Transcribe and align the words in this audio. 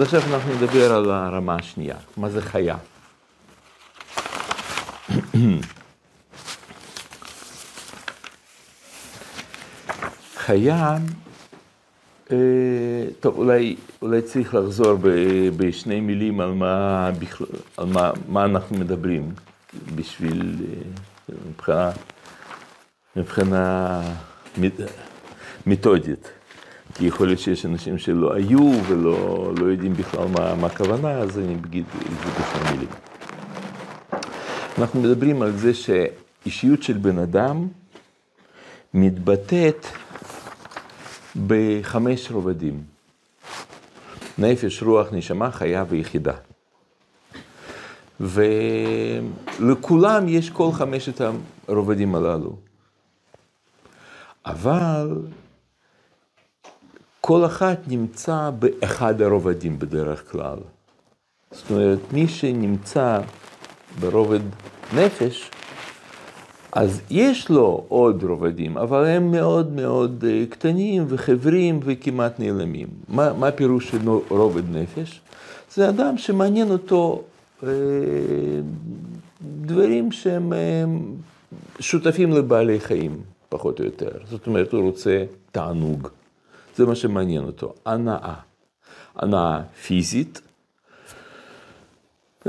עכשיו 0.00 0.20
אנחנו 0.34 0.54
נדבר 0.54 0.92
על 0.92 1.10
הרמה 1.10 1.54
השנייה, 1.54 1.96
מה 2.16 2.28
זה 2.28 2.42
חיה. 2.42 2.76
חיה, 10.36 10.96
אה, 12.32 12.36
טוב, 13.20 13.36
אולי, 13.36 13.76
אולי 14.02 14.22
צריך 14.22 14.54
לחזור 14.54 14.96
בשני 15.56 16.00
מילים 16.00 16.40
על, 16.40 16.52
מה, 16.52 17.10
על 17.76 17.86
מה, 17.86 18.10
מה 18.28 18.44
אנחנו 18.44 18.76
מדברים, 18.76 19.32
בשביל, 19.94 20.56
אה, 21.28 21.34
מבחינה, 21.48 21.90
מבחינה 23.16 24.00
מתודית. 25.66 26.37
כי 26.98 27.06
יכול 27.06 27.26
להיות 27.26 27.40
שיש 27.40 27.66
אנשים 27.66 27.98
שלא 27.98 28.34
היו 28.34 28.72
ולא 28.88 29.52
לא 29.58 29.66
יודעים 29.66 29.92
בכלל 29.94 30.28
מה, 30.28 30.54
מה 30.54 30.66
הכוונה, 30.66 31.10
אז 31.10 31.38
אני 31.38 31.54
אגיד 31.54 31.84
את 31.96 32.02
זה 32.02 32.30
בשני 32.30 32.72
מילים. 32.72 32.88
אנחנו 34.78 35.00
מדברים 35.00 35.42
על 35.42 35.56
זה 35.56 35.72
שאישיות 35.74 36.82
של 36.82 36.92
בן 36.92 37.18
אדם 37.18 37.68
מתבטאת 38.94 39.86
בחמש 41.46 42.30
רובדים. 42.30 42.82
נפש, 44.38 44.82
רוח, 44.82 45.06
נשמה, 45.12 45.50
חיה 45.50 45.84
ויחידה. 45.88 46.34
ולכולם 49.60 50.28
יש 50.28 50.50
כל 50.50 50.72
חמשת 50.72 51.20
הרובדים 51.68 52.14
הללו. 52.14 52.56
אבל 54.46 55.16
כל 57.28 57.44
אחת 57.44 57.78
נמצא 57.88 58.50
באחד 58.58 59.22
הרובדים 59.22 59.78
בדרך 59.78 60.32
כלל. 60.32 60.58
זאת 61.50 61.70
אומרת, 61.70 61.98
מי 62.12 62.28
שנמצא 62.28 63.20
ברובד 64.00 64.40
נפש, 64.94 65.50
אז 66.72 67.00
יש 67.10 67.50
לו 67.50 67.84
עוד 67.88 68.22
רובדים, 68.22 68.78
אבל 68.78 69.06
הם 69.06 69.30
מאוד 69.30 69.72
מאוד 69.72 70.24
אה, 70.28 70.44
קטנים 70.50 71.04
וחברים 71.08 71.80
וכמעט 71.82 72.40
נעלמים. 72.40 72.88
מה, 73.08 73.32
מה 73.32 73.48
הפירוש 73.48 73.90
של 73.90 74.08
רובד 74.28 74.76
נפש? 74.76 75.20
זה 75.74 75.88
אדם 75.88 76.18
שמעניין 76.18 76.70
אותו 76.70 77.22
אה, 77.62 77.68
דברים 79.60 80.12
שהם 80.12 80.52
אה, 80.52 80.84
שותפים 81.80 82.32
לבעלי 82.32 82.80
חיים, 82.80 83.20
פחות 83.48 83.80
או 83.80 83.84
יותר. 83.84 84.10
זאת 84.30 84.46
אומרת, 84.46 84.72
הוא 84.72 84.82
רוצה 84.82 85.24
תענוג. 85.52 86.08
זה 86.78 86.86
מה 86.86 86.94
שמעניין 86.94 87.44
אותו, 87.44 87.74
הנאה. 87.86 88.34
הנאה 89.14 89.62
פיזית, 89.62 90.40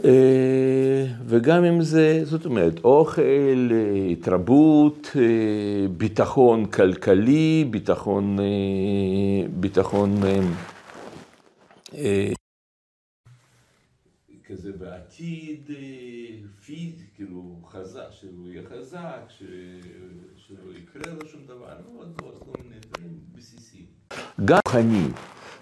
אה, 0.05 1.05
וגם 1.25 1.63
אם 1.63 1.81
זה, 1.81 2.22
זאת 2.23 2.45
אומרת, 2.45 2.80
אוכל, 2.83 3.69
התרבות, 4.11 5.07
אה, 5.16 5.88
ביטחון 5.97 6.66
כלכלי, 6.66 7.67
ביטחון, 7.72 8.39
אה, 8.39 9.47
ביטחון 9.59 10.16
כזה 14.45 14.72
בעתיד, 14.72 15.69
פיזי, 16.66 17.05
כאילו 17.16 17.59
חזק, 17.69 18.07
שהוא 18.11 18.50
יהיה 18.50 18.63
חזק, 18.69 19.22
שלא 20.50 20.78
יקרה 20.78 21.14
לו 21.14 21.28
שום 21.28 21.42
דבר, 21.45 21.66
ועוד 21.94 22.22
ועוד 22.22 22.33
כל 22.39 22.61
מיני 22.64 22.75
דברים 22.80 23.11
בסיסיים. 23.36 23.86
גם 24.45 24.59
חני. 24.67 25.08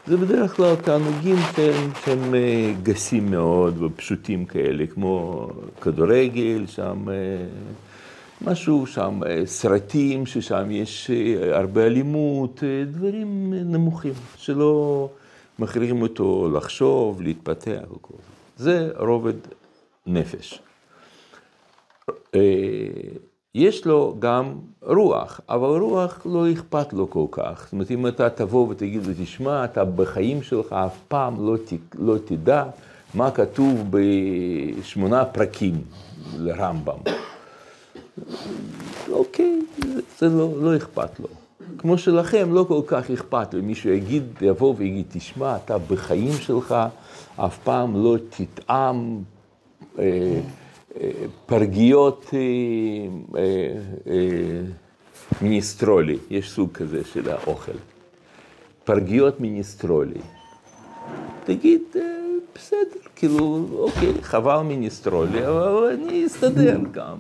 זה 0.08 0.18
בדרך 0.18 0.56
כלל 0.56 0.76
תענוגים 0.76 1.36
שהם, 1.56 1.92
שהם 2.06 2.36
אה, 2.36 2.74
גסים 2.84 3.32
מאוד 3.32 3.82
ופשוטים 3.82 4.46
כאלה, 4.46 4.88
כמו 4.88 5.48
כדורגל, 5.82 6.66
שם 6.68 7.10
אה, 7.10 7.46
משהו 8.42 8.88
שם, 8.88 9.20
אה, 9.26 9.46
סרטים 9.46 10.26
ששם 10.26 10.72
יש 10.72 11.12
הרבה 11.52 11.86
אלימות, 11.86 12.64
דברים 12.92 13.54
נמוכים, 13.54 14.14
שלא 14.36 15.10
מכריחים 15.60 16.02
אותו 16.02 16.50
לחשוב, 16.56 17.22
להתפתח 17.22 17.92
וכל 17.92 18.14
זה. 18.58 18.88
זה 18.88 18.92
רובד 18.98 19.38
נפש. 20.06 20.62
יש 23.56 23.86
לו 23.86 24.16
גם 24.20 24.54
רוח, 24.82 25.42
אבל 25.50 25.68
רוח 25.68 26.22
לא 26.26 26.52
אכפת 26.52 26.94
לו 26.94 27.10
כל 27.10 27.26
כך. 27.32 27.62
זאת 27.64 27.74
אומרת, 27.74 27.92
אם 27.92 28.08
אתה 28.08 28.30
תבוא 28.30 28.68
ותגיד 28.70 29.06
לו, 29.08 29.14
תשמע, 29.24 29.66
אתה 29.66 29.86
בחיים 29.86 30.44
שלך 30.44 30.74
אף 30.74 30.98
פעם 31.08 31.48
לא, 31.48 31.58
ת, 31.58 31.74
לא 32.00 32.16
תדע 32.26 32.64
מה 33.14 33.32
כתוב 33.32 33.84
בשמונה 33.90 35.26
פרקים 35.26 35.82
לרמב"ם. 36.38 36.98
אוקיי, 39.12 39.62
זה, 40.18 40.30
לא, 40.30 40.50
לא 40.62 40.78
אכפת 40.78 41.20
לו. 41.20 41.28
כמו 41.78 41.98
שלכם 41.98 42.54
לא 42.54 42.66
כל 42.68 42.82
כך 42.88 43.12
אכפת 43.12 43.54
לו, 43.54 43.64
מישהו 43.64 43.90
יגיד, 43.90 44.24
יבוא 44.42 44.74
ויגיד, 44.78 45.06
תשמע, 45.12 45.56
אתה 45.56 45.78
בחיים 45.78 46.34
שלך 46.34 46.76
אף 47.36 47.58
פעם 47.64 48.04
לא 48.04 48.18
תטעם. 48.30 49.20
אה, 50.00 50.40
פרגיות 51.46 52.26
אה, 52.34 52.40
אה, 53.40 53.74
אה, 54.08 54.62
מיניסטרולי, 55.42 56.18
יש 56.30 56.52
סוג 56.52 56.72
כזה 56.72 57.02
של 57.14 57.30
האוכל. 57.30 57.72
פרגיות 58.84 59.40
מיניסטרולי. 59.40 60.20
תגיד, 61.44 61.82
בסדר, 62.56 63.00
כאילו, 63.16 63.68
אוקיי, 63.74 64.14
חבל 64.22 64.62
מיניסטרולי, 64.62 65.48
אבל 65.48 65.92
אני 65.94 66.26
אסתדר 66.26 66.80
גם 66.92 67.18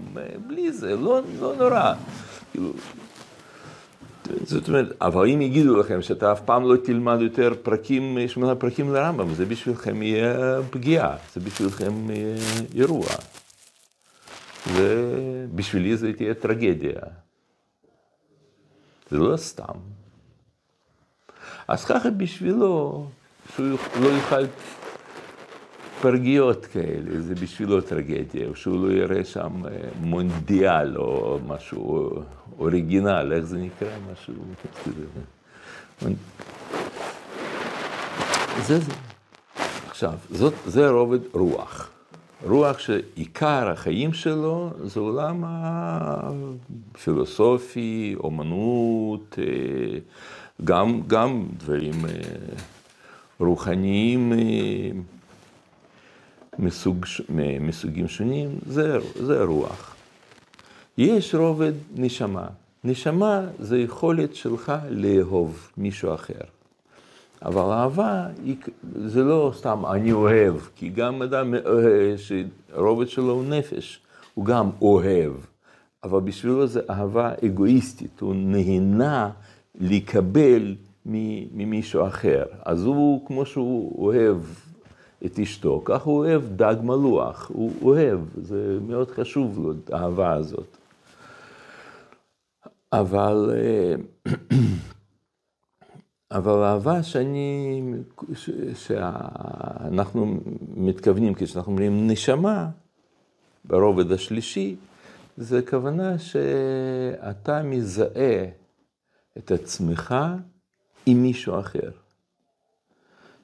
בלי 0.47 0.71
זה, 0.71 0.95
לא, 0.95 1.19
לא 1.39 1.53
נורא. 1.55 1.93
כאילו, 2.51 2.69
זאת 4.43 4.67
אומרת, 4.67 4.85
אבל 5.01 5.29
אם 5.29 5.41
יגידו 5.41 5.77
לכם 5.77 6.01
שאתה 6.01 6.31
אף 6.31 6.41
פעם 6.41 6.63
לא 6.63 6.75
תלמד 6.75 7.17
יותר 7.21 7.53
פרקים, 7.63 8.17
שמונה 8.27 8.55
פרקים 8.55 8.93
לרמב"ם, 8.93 9.33
זה 9.33 9.45
בשבילכם 9.45 10.01
יהיה 10.01 10.59
פגיעה, 10.69 11.15
זה 11.33 11.39
בשבילכם 11.39 12.09
יהיה 12.09 12.35
אירוע. 12.75 13.07
ובשבילי 14.73 15.97
זה 15.97 16.13
תהיה 16.13 16.33
טרגדיה. 16.33 16.99
זה 19.09 19.17
לא 19.17 19.37
סתם. 19.37 19.73
אז 21.67 21.85
ככה 21.85 22.09
בשבילו, 22.09 23.07
שהוא 23.55 23.77
לא 24.01 24.07
יאכל 24.07 24.45
פרגיות 26.01 26.65
כאלה, 26.65 27.21
זה 27.21 27.35
בשבילו 27.35 27.81
טרגדיה, 27.81 28.47
שהוא 28.55 28.87
לא 28.87 28.93
יראה 28.93 29.25
שם 29.25 29.65
אה, 29.65 29.71
מונדיאל 29.99 30.97
או 30.97 31.39
משהו 31.47 32.09
אוריגינל, 32.59 33.33
איך 33.33 33.45
זה 33.45 33.57
נקרא? 33.57 33.89
משהו 34.11 34.33
כזה. 34.85 35.05
זה 38.61 38.79
זה. 38.79 38.91
עכשיו, 39.89 40.13
זאת, 40.31 40.53
זה 40.65 40.89
רובד 40.89 41.19
רוח. 41.33 41.96
רוח 42.45 42.79
שעיקר 42.79 43.69
החיים 43.69 44.13
שלו 44.13 44.69
זה 44.83 44.99
עולם 44.99 45.43
הפילוסופי, 46.95 48.15
אומנות, 48.19 49.39
אה, 49.39 49.43
גם, 50.63 51.01
גם 51.07 51.47
דברים 51.57 52.05
אה, 52.05 52.11
רוחניים 53.39 54.33
אה, 54.33 54.37
מסוג, 56.59 57.05
מסוגים 57.59 58.07
שונים, 58.07 58.49
זה, 58.65 58.97
זה 59.15 59.43
רוח. 59.43 59.95
יש 60.97 61.35
רובד 61.35 61.73
נשמה. 61.95 62.47
נשמה 62.83 63.45
זה 63.59 63.77
יכולת 63.77 64.35
שלך 64.35 64.73
לאהוב 64.89 65.71
מישהו 65.77 66.13
אחר. 66.13 66.56
אבל 67.41 67.71
אהבה 67.71 68.27
זה 69.05 69.23
לא 69.23 69.51
סתם 69.55 69.83
אני 69.85 70.11
אוהב, 70.11 70.55
כי 70.75 70.89
גם 70.89 71.21
אדם 71.21 71.53
שרובד 72.17 73.07
שלו 73.07 73.31
הוא 73.31 73.45
נפש, 73.45 74.01
הוא 74.33 74.45
גם 74.45 74.69
אוהב, 74.81 75.31
אבל 76.03 76.19
בשבילו 76.19 76.67
זה 76.67 76.81
אהבה 76.89 77.31
אגואיסטית, 77.45 78.19
הוא 78.19 78.35
נהנה 78.35 79.29
לקבל 79.75 80.75
ממישהו 81.05 82.07
אחר. 82.07 82.43
אז 82.65 82.85
הוא, 82.85 83.27
כמו 83.27 83.45
שהוא 83.45 84.05
אוהב 84.05 84.37
את 85.25 85.39
אשתו, 85.39 85.81
כך 85.85 86.03
הוא 86.03 86.17
אוהב 86.17 86.43
דג 86.55 86.75
מלוח, 86.83 87.51
הוא 87.53 87.71
אוהב, 87.81 88.19
זה 88.41 88.77
מאוד 88.87 89.11
חשוב 89.11 89.59
לו, 89.59 89.73
האהבה 89.91 90.33
הזאת. 90.33 90.77
אבל 92.93 93.51
אה, 93.55 93.95
אבל 96.31 96.63
אהבה 96.63 97.03
שאני, 97.03 97.81
שאנחנו 98.75 100.39
מתכוונים, 100.75 101.33
כשאנחנו 101.33 101.71
אומרים 101.71 102.07
נשמה, 102.07 102.69
ברובד 103.65 104.11
השלישי, 104.11 104.75
זה 105.37 105.61
כוונה 105.69 106.19
שאתה 106.19 107.63
מזהה 107.63 108.45
את 109.37 109.51
עצמך 109.51 110.15
עם 111.05 111.21
מישהו 111.21 111.59
אחר. 111.59 111.91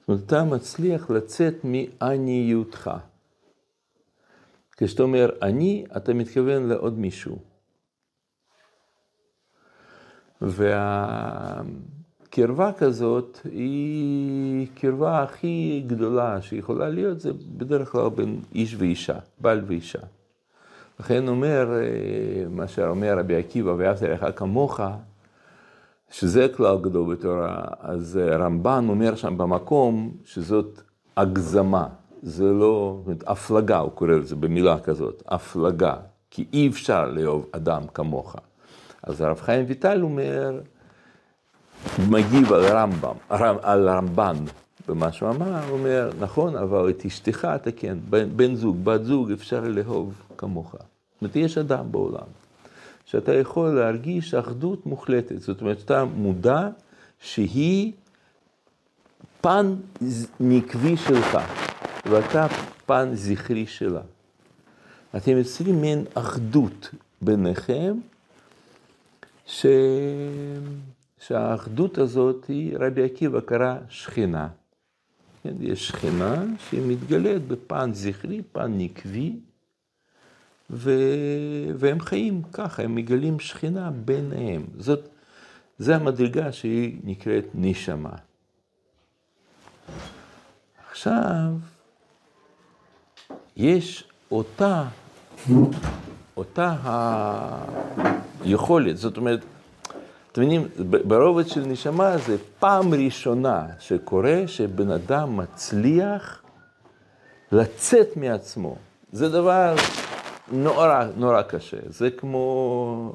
זאת 0.00 0.08
אומרת, 0.08 0.24
אתה 0.26 0.44
מצליח 0.44 1.10
לצאת 1.10 1.54
מעניותך. 1.64 2.90
כשאתה 4.76 5.02
אומר 5.02 5.30
אני, 5.42 5.84
אתה 5.96 6.14
מתכוון 6.14 6.68
לעוד 6.68 6.98
מישהו. 6.98 7.38
והקרבה 12.38 12.72
כזאת 12.72 13.38
היא 13.44 14.66
קרבה 14.74 15.22
הכי 15.22 15.84
גדולה 15.86 16.42
שיכולה 16.42 16.88
להיות, 16.88 17.20
זה 17.20 17.32
בדרך 17.56 17.92
כלל 17.92 18.08
בין 18.08 18.40
איש 18.54 18.76
ואישה, 18.78 19.18
בעל 19.40 19.62
ואישה. 19.66 19.98
לכן 21.00 21.28
אומר, 21.28 21.72
אה, 21.72 22.48
מה 22.50 22.68
שאומר 22.68 23.18
רבי 23.18 23.36
עקיבא, 23.36 23.74
ואהבת 23.78 24.02
לך 24.02 24.26
כמוך, 24.36 24.80
שזה 26.10 26.46
כלל 26.56 26.78
גדול 26.80 27.14
בתורה, 27.14 27.64
אז 27.80 28.20
רמב"ן 28.38 28.86
אומר 28.88 29.14
שם 29.14 29.38
במקום 29.38 30.12
שזאת 30.24 30.80
הגזמה, 31.16 31.86
זה 32.22 32.44
לא, 32.44 32.96
זאת 32.98 33.06
אומרת, 33.06 33.24
הפלגה, 33.26 33.78
הוא 33.78 33.90
קורא 33.90 34.10
לזה 34.10 34.36
במילה 34.36 34.80
כזאת, 34.80 35.22
הפלגה, 35.28 35.94
כי 36.30 36.44
אי 36.52 36.68
אפשר 36.68 37.10
לאהוב 37.10 37.46
אדם 37.52 37.82
כמוך. 37.94 38.36
אז 39.02 39.20
הרב 39.20 39.40
חיים 39.40 39.64
ויטל 39.68 40.02
אומר, 40.02 40.60
מגיב 42.10 42.52
על 42.52 42.64
רמב"ם, 42.64 43.14
על 43.62 43.88
רמב"ן, 43.88 44.36
במה 44.88 45.12
שהוא 45.12 45.30
אמר, 45.30 45.64
הוא 45.68 45.78
אומר, 45.78 46.10
נכון, 46.20 46.56
אבל 46.56 46.90
את 46.90 47.06
אשתך 47.06 47.48
אתה 47.54 47.72
כן, 47.72 47.98
בן, 48.10 48.36
בן 48.36 48.54
זוג, 48.54 48.84
בת 48.84 49.04
זוג, 49.04 49.32
אפשר 49.32 49.60
לאהוב 49.60 50.22
כמוך. 50.38 50.70
זאת 50.70 50.82
אומרת, 51.22 51.36
יש 51.36 51.58
אדם 51.58 51.92
בעולם, 51.92 52.26
שאתה 53.04 53.34
יכול 53.34 53.68
להרגיש 53.68 54.34
אחדות 54.34 54.86
מוחלטת, 54.86 55.40
זאת 55.40 55.60
אומרת, 55.60 55.78
אתה 55.84 56.04
מודע 56.04 56.68
שהיא 57.20 57.92
פן 59.40 59.74
נקבי 60.40 60.96
שלך, 60.96 61.38
ואתה 62.06 62.46
פן 62.86 63.10
זכרי 63.14 63.66
שלה. 63.66 64.00
אתם 65.16 65.36
יוצרים 65.36 65.80
מין 65.80 66.04
אחדות 66.14 66.90
ביניכם, 67.22 67.94
ש... 69.46 69.66
שהאחדות 71.26 71.98
הזאת 71.98 72.44
היא, 72.48 72.76
רבי 72.78 73.04
עקיבא 73.04 73.40
קרא 73.40 73.76
שכינה. 73.88 74.48
כן, 75.42 75.54
יש 75.60 75.88
שכינה 75.88 76.44
שהיא 76.58 76.80
מתגלית 76.86 77.48
בפן 77.48 77.94
זכרי, 77.94 78.42
פן 78.52 78.72
נקבי, 78.78 79.36
ו... 80.70 80.90
והם 81.78 82.00
חיים 82.00 82.42
ככה, 82.52 82.82
הם 82.82 82.94
מגלים 82.94 83.40
שכינה 83.40 83.90
ביניהם. 83.90 84.66
זאת, 84.78 85.08
זה 85.78 85.96
המדרגה 85.96 86.52
שהיא 86.52 86.96
נקראת 87.04 87.44
נשמה. 87.54 88.14
עכשיו, 90.90 91.52
יש 93.56 94.04
אותה, 94.30 94.84
אותה 96.36 96.76
היכולת, 98.44 98.96
זאת 98.96 99.16
אומרת, 99.16 99.44
אתם 100.34 100.42
מבינים, 100.42 100.68
ברובד 101.04 101.48
של 101.48 101.60
נשמה 101.60 102.18
זה 102.18 102.36
פעם 102.58 102.94
ראשונה 102.94 103.66
שקורה 103.78 104.42
שבן 104.46 104.90
אדם 104.90 105.36
מצליח 105.36 106.42
לצאת 107.52 108.16
מעצמו. 108.16 108.76
זה 109.12 109.28
דבר 109.28 109.74
נורא, 110.52 111.04
נורא 111.16 111.42
קשה. 111.42 111.76
זה 111.88 112.10
כמו, 112.10 113.12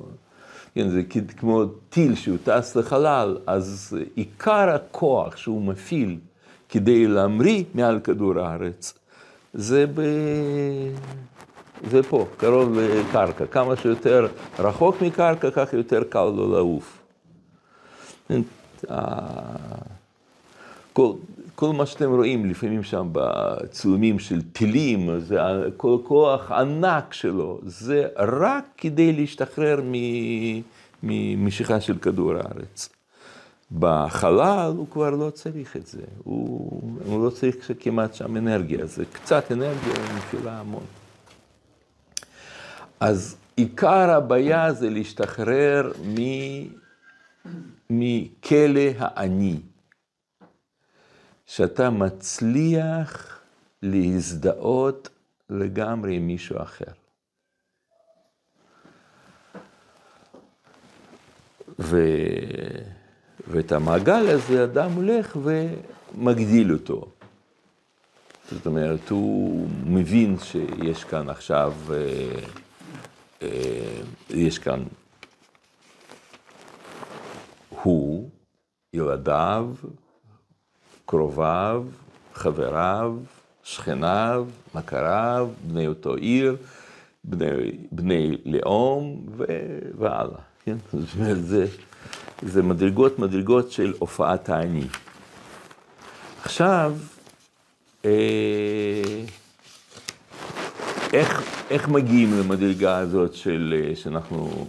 כן, 0.76 0.90
זה 0.90 1.02
כמו 1.38 1.66
טיל 1.90 2.16
שהוא 2.16 2.38
טס 2.44 2.76
לחלל, 2.76 3.38
אז 3.48 3.98
עיקר 4.16 4.70
הכוח 4.70 5.38
שהוא 5.38 5.62
מפעיל 5.62 6.18
כדי 6.70 7.08
להמריא 7.08 7.64
מעל 7.74 8.00
כדור 8.00 8.40
הארץ, 8.40 8.94
זה, 9.54 9.86
ב... 9.94 10.02
זה 11.92 12.04
פה, 12.04 12.26
קרוב 12.38 12.78
לקרקע. 12.80 13.46
כמה 13.46 13.76
שיותר 13.76 14.28
רחוק 14.60 15.02
מקרקע, 15.02 15.52
ככה 15.52 15.78
יותר 15.78 16.04
קל 16.04 16.24
לו 16.24 16.52
לעוף. 16.52 17.00
כל, 20.94 21.14
כל 21.56 21.74
מה 21.74 21.86
שאתם 21.86 22.12
רואים 22.12 22.50
לפעמים 22.50 22.84
שם 22.84 23.10
בצילומים 23.12 24.20
של 24.20 24.42
טילים, 24.42 25.20
זה 25.20 25.40
כל 25.78 25.98
כוח 26.04 26.52
ענק 26.52 27.14
שלו, 27.14 27.60
זה 27.66 28.08
רק 28.18 28.66
כדי 28.78 29.14
להשתחרר 29.14 29.82
ממשיכה 31.04 31.82
של 31.82 31.98
כדור 31.98 32.34
הארץ. 32.36 32.90
בחלל 33.72 34.74
הוא 34.78 34.88
כבר 34.92 35.10
לא 35.10 35.30
צריך 35.30 35.78
את 35.78 35.88
זה, 35.88 36.02
הוא, 36.24 36.82
הוא 37.06 37.26
לא 37.26 37.30
צריך 37.30 37.72
כמעט 37.80 38.14
שם 38.14 38.38
אנרגיה, 38.38 38.86
זה 38.86 39.04
קצת 39.14 39.52
אנרגיה, 39.52 39.94
מפעילה 40.18 40.60
המון. 40.60 40.84
אז 43.00 43.38
עיקר 43.56 44.10
הבעיה 44.10 44.74
זה 44.74 44.90
להשתחרר 44.90 45.92
מכלא 47.90 48.90
האני. 48.98 49.60
שאתה 51.46 51.90
מצליח 51.90 53.40
להזדהות 53.84 55.10
לגמרי 55.50 56.16
עם 56.16 56.28
מישהו 56.28 56.62
אחר. 56.62 56.92
ו... 61.80 62.06
ואת 63.48 63.72
המעגל 63.72 64.30
הזה 64.30 64.64
אדם 64.64 64.92
הולך 64.92 65.38
ומגדיל 65.44 66.74
אותו. 66.74 67.06
זאת 68.52 68.66
אומרת, 68.66 69.10
הוא 69.10 69.68
מבין 69.86 70.38
שיש 70.40 71.04
כאן 71.04 71.30
עכשיו, 71.30 71.74
אה, 71.94 71.96
אה, 73.42 74.02
יש 74.30 74.60
כאן 74.60 74.84
הוא, 77.84 78.30
ילדיו, 78.94 79.68
קרוביו, 81.06 81.86
חבריו, 82.34 83.16
שכניו, 83.64 84.48
מכריו, 84.76 85.50
בני 85.68 85.88
אותו 85.88 86.16
עיר, 86.16 86.58
בני, 87.24 87.72
בני 87.92 88.38
לאום 88.46 89.26
ו... 89.38 89.44
והלאה. 89.98 90.40
כן? 90.66 90.78
זה, 91.52 91.66
זה 92.42 92.64
מדרגות 92.64 93.20
מדרגות 93.20 93.72
של 93.72 93.94
הופעת 94.00 94.50
האני. 94.50 94.88
עכשיו, 96.44 96.96
אה, 98.06 99.24
איך, 101.14 101.44
איך 101.70 101.88
מגיעים 101.88 102.40
למדרגה 102.40 102.98
הזאת 102.98 103.34
של, 103.34 103.76
אה, 103.78 103.96
שאנחנו 103.96 104.68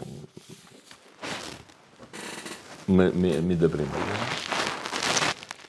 מדברים 3.43 3.87
עליה? 3.93 4.25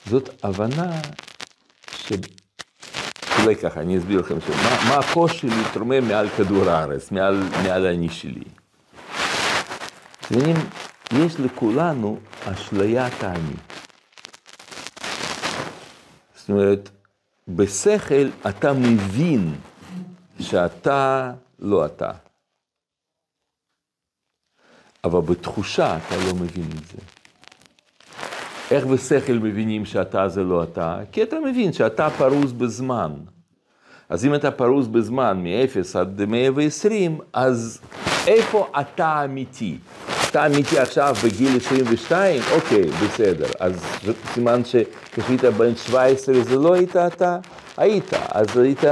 זאת 0.06 0.28
הבנה 0.42 1.00
ש... 1.96 2.12
אולי 3.42 3.56
ככה, 3.56 3.80
אני 3.80 3.98
אסביר 3.98 4.20
לכם 4.20 4.40
שמה, 4.40 4.88
מה 4.88 4.96
הקושי 4.96 5.46
להתרומם 5.46 6.08
מעל 6.08 6.28
כדור 6.28 6.70
הארץ, 6.70 7.10
מעל, 7.10 7.42
מעל 7.62 7.86
האני 7.86 8.08
שלי. 8.08 8.44
אתם 10.20 10.60
יש 11.12 11.40
לכולנו 11.40 12.18
אשליית 12.44 13.22
האני. 13.22 13.56
זאת 16.34 16.48
אומרת, 16.48 16.88
בשכל 17.48 18.28
אתה 18.48 18.72
מבין 18.72 19.54
שאתה 20.40 21.32
לא 21.58 21.86
אתה. 21.86 22.10
אבל 25.04 25.20
בתחושה 25.20 25.96
אתה 25.96 26.16
לא 26.16 26.34
מבין 26.34 26.68
את 26.78 26.86
זה. 26.86 26.98
איך 28.70 28.86
בשכל 28.86 29.32
מבינים 29.32 29.84
שאתה 29.84 30.28
זה 30.28 30.42
לא 30.42 30.62
אתה? 30.62 30.98
כי 31.12 31.22
אתה 31.22 31.36
מבין 31.40 31.72
שאתה 31.72 32.10
פרוס 32.10 32.52
בזמן. 32.52 33.12
אז 34.08 34.24
אם 34.24 34.34
אתה 34.34 34.50
פרוס 34.50 34.86
בזמן 34.86 35.42
מ-0 35.42 35.98
עד 35.98 36.24
120, 36.24 37.18
אז 37.32 37.80
איפה 38.26 38.68
אתה 38.80 39.24
אמיתי? 39.24 39.78
אתה 40.30 40.46
אמיתי 40.46 40.78
עכשיו 40.78 41.14
בגיל 41.24 41.56
22? 41.56 42.42
אוקיי, 42.54 42.82
בסדר. 42.82 43.46
אז 43.60 43.84
סימן 44.34 44.62
שכשהיית 44.64 45.44
בן 45.44 45.76
17 45.76 46.34
זה 46.42 46.56
לא 46.56 46.74
היית 46.74 46.96
אתה? 46.96 47.38
היית, 47.76 48.14
אז 48.28 48.56
היית 48.56 48.84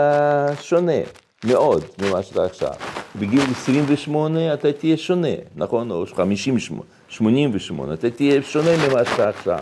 שונה 0.60 1.00
מאוד 1.44 1.84
ממה 1.98 2.22
שאתה 2.22 2.44
עכשיו. 2.44 2.72
בגיל 3.16 3.42
28 3.50 4.54
אתה 4.54 4.72
תהיה 4.72 4.96
שונה, 4.96 5.28
נכון? 5.56 5.90
או 5.90 6.04
58. 6.14 6.82
88, 7.08 7.94
אתה 7.94 8.10
תהיה 8.10 8.42
שונה 8.42 8.70
ממה 8.88 9.04
שאתה 9.04 9.28
עכשיו. 9.28 9.58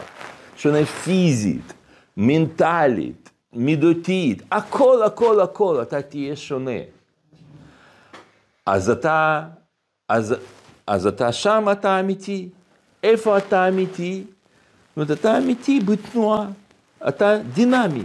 שונה 0.56 0.84
פיזית, 0.84 1.72
מנטלית, 2.16 3.30
מידותית, 3.52 4.42
הכל, 4.50 5.02
הכל, 5.02 5.40
הכל, 5.40 5.82
אתה 5.82 6.02
תהיה 6.02 6.36
שונה. 6.36 6.80
אז 8.66 8.90
אתה, 8.90 9.42
אז, 10.08 10.34
אז 10.86 11.06
אתה 11.06 11.32
שם 11.32 11.68
אתה 11.72 12.00
אמיתי. 12.00 12.48
איפה 13.02 13.38
אתה 13.38 13.68
אמיתי? 13.68 14.24
זאת 14.26 14.96
אומרת, 14.96 15.10
אתה 15.10 15.38
אמיתי 15.38 15.80
בתנועה. 15.80 16.46
אתה 17.08 17.38
דינמי. 17.54 18.02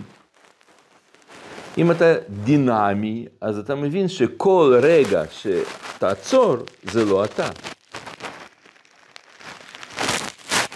אם 1.77 1.91
אתה 1.91 2.13
דינמי, 2.43 3.25
אז 3.41 3.57
אתה 3.57 3.75
מבין 3.75 4.07
שכל 4.07 4.79
רגע 4.83 5.23
שתעצור, 5.31 6.57
זה 6.83 7.05
לא 7.05 7.25
אתה. 7.25 7.49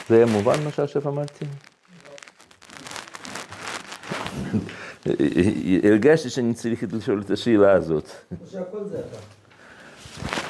זה 0.09 0.15
היה 0.15 0.25
מובן 0.25 0.63
מה 0.63 0.71
שעכשיו 0.71 1.01
אמרתי? 1.07 1.45
הרגשתי 5.83 6.29
שאני 6.29 6.53
צריך 6.53 6.83
לשאול 6.93 7.21
את 7.21 7.31
השאלה 7.31 7.71
הזאת. 7.71 8.09
שהכל 8.51 8.83
זה 8.85 8.99
אתה. 8.99 9.17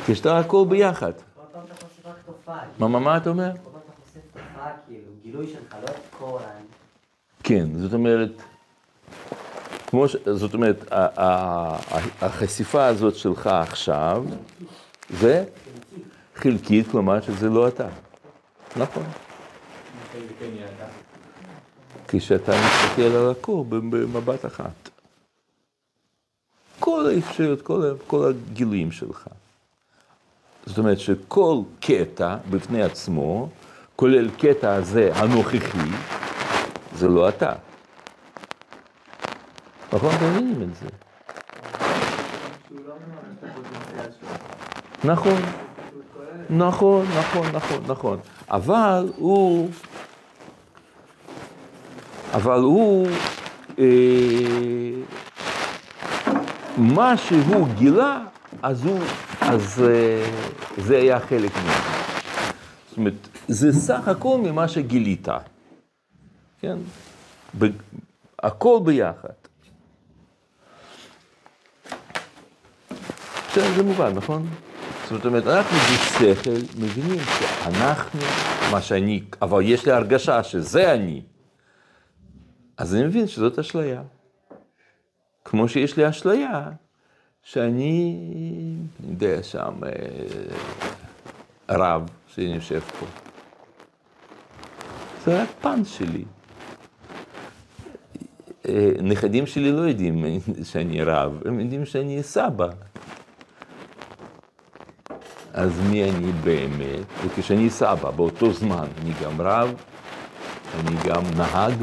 כשאתה 0.06 0.40
הכל 0.40 0.66
ביחד. 0.70 1.12
מה, 2.80 2.88
מה, 2.88 3.00
מה 3.00 3.18
אתה 3.18 3.30
אומר? 3.30 3.52
כאילו. 4.88 5.12
כן, 7.44 7.68
זאת 7.80 7.94
אומרת, 7.94 8.42
כמו 9.88 10.08
ש... 10.10 10.16
זאת 10.26 10.54
אומרת, 10.54 10.86
החשיפה 12.22 12.86
הזאת 12.86 13.16
שלך 13.16 13.48
עכשיו, 13.48 14.26
זה 15.10 15.46
חלקית, 16.36 16.88
כלומר 16.92 17.22
שזה 17.22 17.50
לא 17.50 17.68
אתה. 17.68 17.88
נכון. 18.78 19.04
כשאתה 22.08 22.52
מסתכל 22.52 23.02
על 23.02 23.32
הכל 23.32 23.64
במבט 23.70 24.46
אחת. 24.46 24.90
כל 26.80 27.10
האפשרויות, 27.16 27.62
כל, 27.62 27.82
ה- 27.86 28.04
כל 28.08 28.30
הגילויים 28.52 28.92
שלך. 28.92 29.28
זאת 30.66 30.78
אומרת 30.78 31.00
שכל 31.00 31.58
קטע 31.80 32.38
בפני 32.50 32.84
עצמו, 32.84 33.50
כולל 33.96 34.30
קטע 34.30 34.74
הזה 34.76 35.10
הנוכחי, 35.16 35.78
זה 36.96 37.08
לא 37.08 37.30
אתה. 37.30 37.54
נכון? 39.94 40.16
אתם 40.16 40.30
מבינים 40.32 40.62
את 40.62 40.76
זה. 40.76 40.88
נכון, 45.04 45.42
נכון, 46.50 47.06
נכון, 47.18 47.48
נכון, 47.54 47.84
נכון. 47.88 48.20
אבל 48.50 49.10
הוא, 49.16 49.70
אבל 52.34 52.60
הוא, 52.60 53.08
אה, 53.80 53.86
מה 56.78 57.18
שהוא 57.18 57.68
גילה, 57.78 58.20
אז 58.62 58.86
הוא, 58.86 59.00
אז 59.42 59.84
אה, 59.88 60.30
זה 60.78 60.98
היה 60.98 61.20
חלק 61.20 61.52
ממנו. 61.56 61.72
זאת 62.90 62.98
אומרת, 62.98 63.28
זה 63.48 63.74
סך 63.74 64.08
הכל 64.08 64.38
ממה 64.44 64.68
שגילית, 64.68 65.28
כן? 66.60 66.78
ב, 67.60 67.66
הכל 68.44 68.80
ביחד. 68.86 69.47
זה 73.76 73.84
מובן, 73.84 74.14
נכון? 74.14 74.48
זאת 75.10 75.26
אומרת, 75.26 75.48
אנחנו 75.48 75.78
בשכל 75.78 76.80
מבינים 76.80 77.20
שאנחנו, 77.40 78.20
מה 78.72 78.82
שאני, 78.82 79.24
אבל 79.42 79.62
יש 79.64 79.86
לי 79.86 79.92
הרגשה 79.92 80.44
שזה 80.44 80.94
אני. 80.94 81.22
אז 82.78 82.96
אני 82.96 83.04
מבין 83.04 83.28
שזאת 83.28 83.60
אשליה. 83.60 84.02
כמו 85.46 85.70
שיש 85.70 85.98
לי 85.98 86.10
אשליה, 86.10 86.70
שאני, 87.44 88.16
אני 89.00 89.12
יודע, 89.12 89.44
שם 89.44 89.74
אה, 89.86 89.90
רב 91.70 92.10
שיושב 92.28 92.80
פה. 92.80 93.06
זה 95.26 95.42
רק 95.42 95.50
פן 95.62 95.86
שלי. 95.86 96.26
אה, 98.68 98.92
נכדים 99.02 99.46
שלי 99.46 99.72
לא 99.72 99.82
יודעים 99.82 100.26
שאני 100.64 101.04
רב, 101.04 101.42
הם 101.46 101.60
יודעים 101.60 101.86
שאני 101.86 102.24
סבא. 102.24 102.70
אז 105.58 105.80
מי 105.90 106.04
אני 106.04 106.32
באמת? 106.32 107.06
וכשאני 107.26 107.70
סבא, 107.70 108.12
באותו 108.12 108.54
זמן 108.54 108.88
אני 109.02 109.12
גם 109.24 109.42
רב, 109.42 109.74
אני 110.80 110.96
גם 111.06 111.22
נהג. 111.38 111.74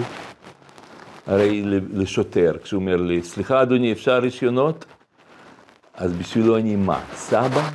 הרי 1.27 1.63
לשוטר, 1.93 2.57
כשהוא 2.63 2.81
אומר 2.81 2.97
לי, 2.97 3.23
סליחה 3.23 3.63
אדוני, 3.63 3.93
אפשר 3.93 4.19
רישיונות? 4.19 4.85
אז 5.95 6.13
בשבילו 6.13 6.57
אני 6.57 6.77
מה? 6.77 7.01
סבא? 7.15 7.69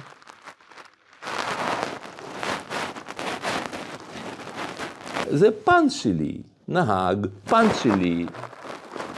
זה 5.29 5.47
פן 5.63 5.89
שלי, 5.89 6.37
נהג, 6.67 7.27
פן 7.45 7.65
שלי, 7.83 8.25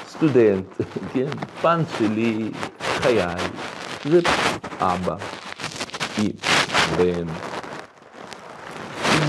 סטודנט, 0.07 0.65
כן? 1.13 1.29
פן 1.61 1.81
שלי, 1.97 2.51
חייל, 2.79 3.37
זה 4.05 4.19
אבא, 4.79 5.15
אמא, 6.19 6.29
בן, 6.97 7.27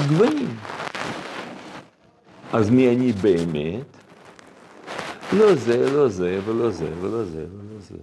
גוונים. 0.08 0.56
אז 2.52 2.70
מי 2.70 2.88
אני 2.88 3.12
באמת? 3.12 3.96
לא 5.32 5.54
זה, 5.54 5.90
לא 5.92 6.08
זה, 6.08 6.40
ולא 6.44 6.70
זה, 6.70 6.88
ולא 7.00 7.24
זה, 7.24 7.38
ולא 7.38 7.80
זה. 7.80 7.96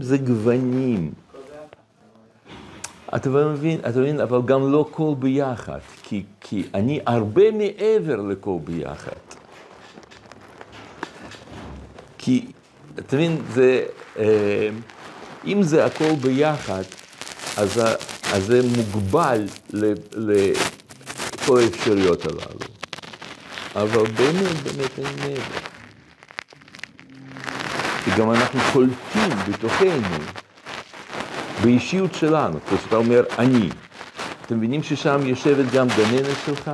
זה 0.00 0.18
גוונים. 0.18 1.12
אתה 3.16 3.28
מבין, 3.28 3.80
אתה 3.80 4.00
מבין, 4.00 4.20
אבל 4.20 4.42
גם 4.44 4.72
לא 4.72 4.88
כל 4.90 5.14
ביחד, 5.18 5.78
כי, 6.02 6.24
כי 6.40 6.64
אני 6.74 7.00
הרבה 7.06 7.50
מעבר 7.50 8.16
לכל 8.16 8.56
ביחד. 8.64 9.20
כי, 12.18 12.46
אתה 12.98 13.16
מבין, 13.16 13.42
זה, 13.50 13.84
אה, 14.18 14.68
אם 15.46 15.62
זה 15.62 15.84
הכל 15.84 16.12
ביחד, 16.20 16.82
אז, 17.56 17.78
ה- 17.78 17.94
אז 18.32 18.44
זה 18.46 18.60
מוגבל 18.76 19.44
לכל 20.12 21.58
האפשרויות 21.60 22.26
הללו. 22.26 22.72
אבל 23.76 24.02
באמת, 24.12 24.56
באמת 24.64 24.98
אין 24.98 25.16
מעבר. 25.18 25.58
כי 28.04 28.10
גם 28.18 28.30
אנחנו 28.30 28.60
קולטים 28.72 29.30
בתוכנו, 29.48 30.18
באישיות 31.62 32.14
שלנו, 32.14 32.58
כשאתה 32.66 32.96
אומר 32.96 33.22
אני, 33.38 33.68
אתם 34.46 34.56
מבינים 34.56 34.82
ששם 34.82 35.26
יושבת 35.26 35.72
גם 35.72 35.86
גננת 35.88 36.36
שלך? 36.46 36.70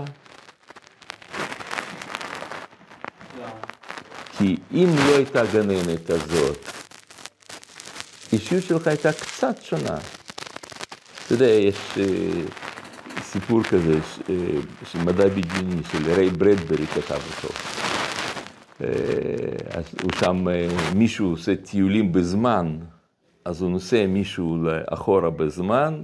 כי 4.39 4.57
אם 4.73 4.87
לא 5.07 5.17
הייתה 5.17 5.43
גננת 5.53 6.11
הזאת, 6.11 6.59
האישיות 8.33 8.63
שלך 8.65 8.87
הייתה 8.87 9.13
קצת 9.13 9.63
שונה. 9.63 9.97
אתה 11.27 11.35
יודע, 11.35 11.47
יש 11.47 11.77
אה, 11.99 12.05
סיפור 13.23 13.63
כזה 13.63 13.93
ש- 13.95 14.19
אה, 14.31 14.35
של 14.93 14.99
מדע 14.99 15.29
בדיוני, 15.29 15.83
של 15.93 16.13
ריי 16.15 16.31
ברדברי 16.31 16.87
כתב 16.87 17.15
אותו. 17.37 17.55
אה, 18.83 18.89
אז 19.71 19.85
הוא 20.03 20.11
שם, 20.21 20.49
אה, 20.49 20.69
מישהו 20.95 21.31
עושה 21.31 21.57
טיולים 21.57 22.13
בזמן, 22.13 22.77
אז 23.45 23.63
הוא 23.63 23.71
נוסע 23.71 24.07
מישהו 24.07 24.57
לאחורה 24.63 25.31
בזמן, 25.31 26.03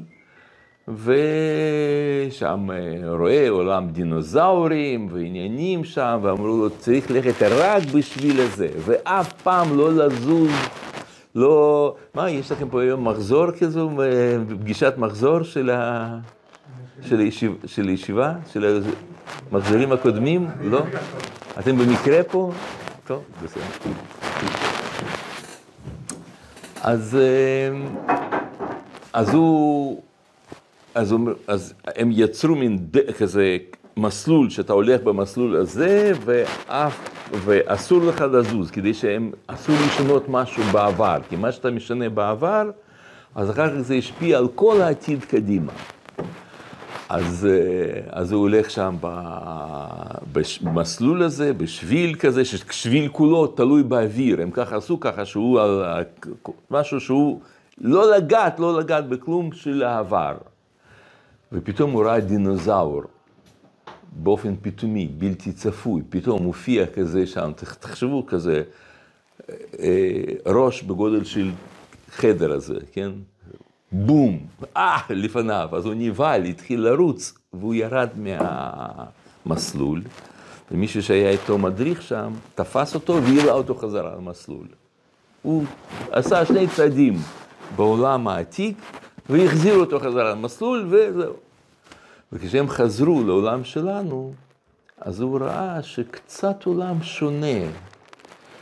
ושם 0.88 2.68
אה, 2.70 2.76
רואה 3.18 3.48
עולם 3.50 3.88
דינוזאורים 3.88 5.08
ועניינים 5.12 5.84
שם, 5.84 6.18
ואמרו 6.22 6.46
לו, 6.46 6.70
צריך 6.78 7.10
ללכת 7.10 7.42
רק 7.42 7.82
בשביל 7.94 8.40
הזה, 8.40 8.68
ואף 8.84 9.32
פעם 9.32 9.76
לא 9.78 9.92
לזוז, 9.92 10.50
לא... 11.34 11.94
מה, 12.14 12.30
יש 12.30 12.52
לכם 12.52 12.68
פה 12.68 12.82
היום 12.82 13.08
מחזור 13.08 13.50
כזו, 13.50 13.90
פגישת 14.60 14.94
מחזור 14.96 15.42
של, 15.42 15.70
ה... 15.70 16.18
של, 17.02 17.18
הישיב... 17.18 17.56
של 17.66 17.88
הישיבה? 17.88 18.32
של 18.52 18.82
המחזורים 19.52 19.92
הקודמים? 19.92 20.48
לא? 20.62 20.80
אתם 21.58 21.76
במקרה 21.78 22.22
פה? 22.22 22.52
טוב, 23.06 23.22
בסדר. 23.44 23.62
אז, 26.82 27.16
אה, 27.20 27.76
אז 29.12 29.34
הוא... 29.34 30.02
אז, 30.94 31.12
הוא, 31.12 31.30
אז 31.46 31.74
הם 31.86 32.10
יצרו 32.12 32.54
מין 32.54 32.78
כזה 33.18 33.56
מסלול, 33.96 34.50
שאתה 34.50 34.72
הולך 34.72 35.02
במסלול 35.02 35.56
הזה, 35.56 36.12
ואף, 36.24 37.08
ואסור 37.32 38.00
לך 38.04 38.24
לזוז, 38.32 38.70
כדי 38.70 38.94
שהם, 38.94 39.30
אסור 39.46 39.74
לשנות 39.86 40.28
משהו 40.28 40.62
בעבר, 40.72 41.16
כי 41.28 41.36
מה 41.36 41.52
שאתה 41.52 41.70
משנה 41.70 42.08
בעבר, 42.08 42.70
אז 43.34 43.50
אחר 43.50 43.68
כך 43.70 43.80
זה 43.80 43.94
השפיע 43.94 44.38
על 44.38 44.48
כל 44.54 44.80
העתיד 44.80 45.24
קדימה. 45.24 45.72
אז, 47.08 47.48
אה, 47.50 48.00
אז 48.10 48.32
הוא 48.32 48.40
הולך 48.40 48.70
שם 48.70 48.96
במסלול 50.62 51.22
הזה, 51.22 51.52
בשביל 51.52 52.14
כזה, 52.14 52.44
ששביל 52.44 53.08
כולו 53.08 53.46
תלוי 53.46 53.82
באוויר, 53.82 54.42
הם 54.42 54.50
ככה 54.50 54.76
עשו 54.76 55.00
ככה 55.00 55.24
שהוא 55.24 55.60
על 55.60 55.84
ה- 55.84 56.00
משהו 56.70 57.00
שהוא 57.00 57.40
לא 57.80 58.16
לגעת, 58.16 58.60
לא 58.60 58.78
לגעת 58.78 59.08
בכלום 59.08 59.52
של 59.52 59.82
העבר. 59.82 60.34
ופתאום 61.52 61.90
הוא 61.90 62.04
ראה 62.04 62.20
דינוזאור 62.20 63.02
באופן 64.14 64.54
פתאומי, 64.62 65.06
בלתי 65.18 65.52
צפוי, 65.52 66.02
פתאום 66.08 66.42
מופיע 66.42 66.86
כזה 66.86 67.26
שם, 67.26 67.52
תח- 67.56 67.74
תחשבו 67.74 68.26
כזה, 68.26 68.62
אה, 69.78 70.22
ראש 70.46 70.82
בגודל 70.82 71.24
של 71.24 71.50
חדר 72.10 72.52
הזה, 72.52 72.78
כן? 72.92 73.10
בום, 73.92 74.38
אה, 74.76 74.96
לפניו, 75.10 75.68
אז 75.72 75.86
הוא 75.86 75.94
נבהל, 75.96 76.44
התחיל 76.44 76.80
לרוץ, 76.80 77.34
והוא 77.54 77.74
ירד 77.74 78.08
מהמסלול, 78.16 80.02
ומישהו 80.70 81.02
שהיה 81.02 81.30
איתו 81.30 81.58
מדריך 81.58 82.02
שם, 82.02 82.32
תפס 82.54 82.94
אותו 82.94 83.22
והעלה 83.22 83.52
אותו 83.52 83.74
חזרה 83.74 84.14
למסלול. 84.16 84.66
הוא 85.42 85.64
עשה 86.10 86.46
שני 86.46 86.66
צעדים 86.68 87.14
בעולם 87.76 88.28
העתיק, 88.28 88.76
והחזיר 89.30 89.74
אותו 89.74 90.00
חזרה 90.00 90.30
למסלול, 90.30 90.86
וזהו. 90.90 91.32
וכשהם 92.32 92.68
חזרו 92.68 93.24
לעולם 93.24 93.64
שלנו, 93.64 94.32
אז 95.00 95.20
הוא 95.20 95.40
ראה 95.40 95.82
שקצת 95.82 96.64
עולם 96.64 97.02
שונה. 97.02 97.58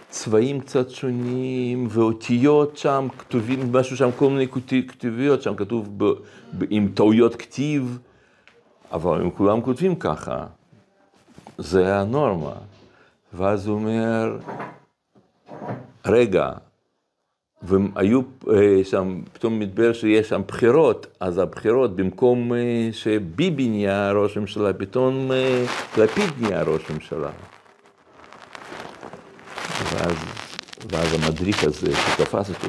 צבעים 0.08 0.60
קצת 0.60 0.90
שונים, 0.90 1.86
ואותיות 1.90 2.76
שם, 2.76 3.08
כתובים, 3.18 3.72
משהו 3.72 3.96
שם, 3.96 4.10
כל 4.16 4.30
מיני 4.30 4.46
כתוביות, 4.88 5.42
שם 5.42 5.54
כתוב 5.54 5.88
ב, 5.96 6.04
ב, 6.58 6.64
עם 6.70 6.88
טעויות 6.94 7.36
כתיב, 7.36 7.98
אבל 8.92 9.20
הם 9.20 9.30
כולם 9.30 9.60
כותבים 9.60 9.96
ככה, 9.96 10.46
זה 11.58 11.96
הנורמה. 11.96 12.52
ואז 13.34 13.66
הוא 13.66 13.74
אומר, 13.74 14.38
רגע, 16.06 16.52
והיו 17.64 18.20
אה, 18.50 18.84
שם, 18.84 19.20
פתאום 19.32 19.58
מתברר 19.58 19.92
שיש 19.92 20.28
שם 20.28 20.42
בחירות, 20.48 21.06
אז 21.20 21.38
הבחירות, 21.38 21.96
במקום 21.96 22.52
אה, 22.52 22.88
שביבי 22.92 23.68
נהיה 23.68 24.12
ראש 24.12 24.36
ממשלה, 24.36 24.72
פתאום 24.72 25.32
אה, 25.32 25.64
לפיד 25.98 26.30
נהיה 26.40 26.62
ראש 26.62 26.90
ממשלה. 26.90 27.30
ואז, 29.92 30.14
ואז 30.92 31.14
המדריך 31.14 31.64
הזה 31.64 31.92
שתפס 31.96 32.50
אותו, 32.50 32.68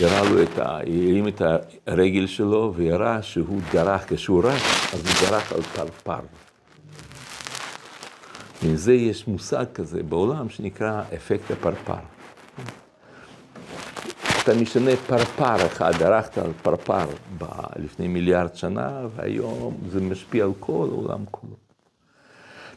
ירה 0.00 0.30
לו 0.30 0.42
את 0.42 0.58
ה... 0.58 0.78
הרים 0.78 1.28
את 1.28 1.42
הרגל 1.86 2.26
שלו 2.26 2.72
וירה 2.76 3.22
שהוא 3.22 3.60
דרך, 3.72 4.12
כשהוא 4.12 4.44
רץ, 4.44 4.94
אז 4.94 5.06
הוא 5.06 5.28
דרך 5.28 5.52
על 5.52 5.62
פרפר. 5.62 6.20
מזה 8.62 8.94
יש 8.94 9.28
מושג 9.28 9.64
כזה 9.74 10.02
בעולם 10.02 10.48
שנקרא 10.48 11.02
אפקט 11.14 11.50
הפרפר. 11.50 11.94
אתה 14.48 14.54
משנה 14.54 14.90
פרפר 15.06 15.66
אחד, 15.66 15.92
דרכת 15.98 16.38
על 16.38 16.50
פרפר 16.62 17.04
ב- 17.38 17.44
לפני 17.76 18.08
מיליארד 18.08 18.56
שנה, 18.56 18.90
והיום 19.16 19.76
זה 19.90 20.00
משפיע 20.00 20.44
על 20.44 20.50
כל 20.60 20.86
העולם 20.92 21.24
כולו. 21.30 21.52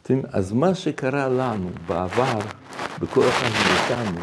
אתם 0.02 0.20
אז 0.32 0.52
מה 0.52 0.74
שקרה 0.74 1.28
לנו 1.28 1.70
בעבר, 1.86 2.38
בכל 3.00 3.20
אחד 3.28 3.48
מאיתנו, 3.68 4.20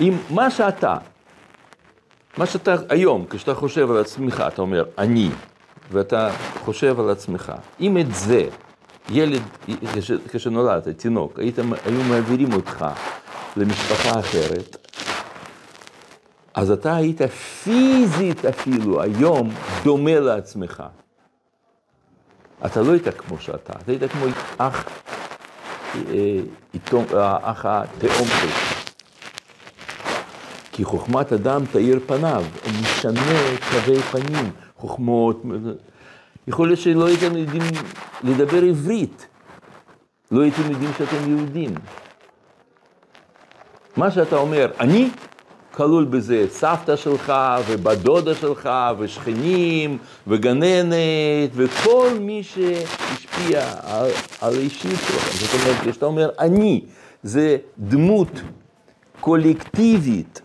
אם 0.00 0.16
מה 0.30 0.50
שאתה, 0.50 0.96
מה 2.36 2.46
שאתה 2.46 2.74
היום, 2.88 3.24
כשאתה 3.30 3.54
חושב 3.54 3.90
על 3.90 3.96
עצמך, 3.96 4.44
אתה 4.48 4.62
אומר, 4.62 4.84
אני, 4.98 5.30
ואתה 5.92 6.30
חושב 6.64 7.00
על 7.00 7.10
עצמך, 7.10 7.52
אם 7.80 7.98
את 7.98 8.14
זה, 8.14 8.44
ילד, 9.10 9.42
כש- 9.94 10.12
כשנולדת, 10.32 10.88
תינוק, 10.88 11.38
היית, 11.38 11.58
היו 11.84 12.02
מעבירים 12.08 12.52
אותך 12.52 12.86
למשפחה 13.56 14.20
אחרת, 14.20 14.87
אז 16.54 16.70
אתה 16.70 16.96
היית 16.96 17.22
פיזית 17.62 18.44
אפילו 18.44 19.02
היום 19.02 19.50
דומה 19.84 20.20
לעצמך. 20.20 20.82
אתה 22.66 22.82
לא 22.82 22.92
היית 22.92 23.08
כמו 23.18 23.38
שאתה, 23.38 23.72
אתה 23.72 23.92
היית 23.92 24.12
כמו 24.12 24.24
אח, 24.58 24.84
אה, 25.94 26.40
איתו- 26.74 27.04
האח 27.20 27.66
התאום 27.66 28.28
שלך. 28.40 28.84
כי 30.72 30.84
חוכמת 30.84 31.32
אדם 31.32 31.62
תאיר 31.72 32.00
פניו, 32.06 32.44
הוא 32.64 32.72
משנה 32.82 33.20
קווי 33.70 33.98
פנים, 34.02 34.50
חוכמות. 34.76 35.42
יכול 36.48 36.68
להיות 36.68 36.80
שלא 36.80 37.06
הייתם 37.06 37.36
יודעים 37.36 37.62
לדבר 38.22 38.62
עברית, 38.62 39.26
לא 40.30 40.42
הייתם 40.42 40.70
יודעים 40.70 40.90
שאתם 40.98 41.30
יהודים. 41.30 41.70
מה 43.96 44.10
שאתה 44.10 44.36
אומר, 44.36 44.70
אני, 44.80 45.10
כלול 45.78 46.04
בזה 46.04 46.46
סבתא 46.48 46.96
שלך, 46.96 47.32
ובת 47.68 47.98
דודה 47.98 48.34
שלך, 48.34 48.68
ושכנים, 48.98 49.98
וגננת, 50.26 51.50
וכל 51.52 52.08
מי 52.20 52.42
שהשפיע 52.42 53.60
על, 53.82 54.10
על 54.40 54.54
האישיות 54.54 54.94
שלך. 54.94 55.34
זאת 55.40 55.60
אומרת, 55.60 55.76
כשאתה 55.90 56.06
אומר 56.06 56.30
אני, 56.38 56.84
זה 57.22 57.56
דמות 57.78 58.28
קולקטיבית, 59.20 60.42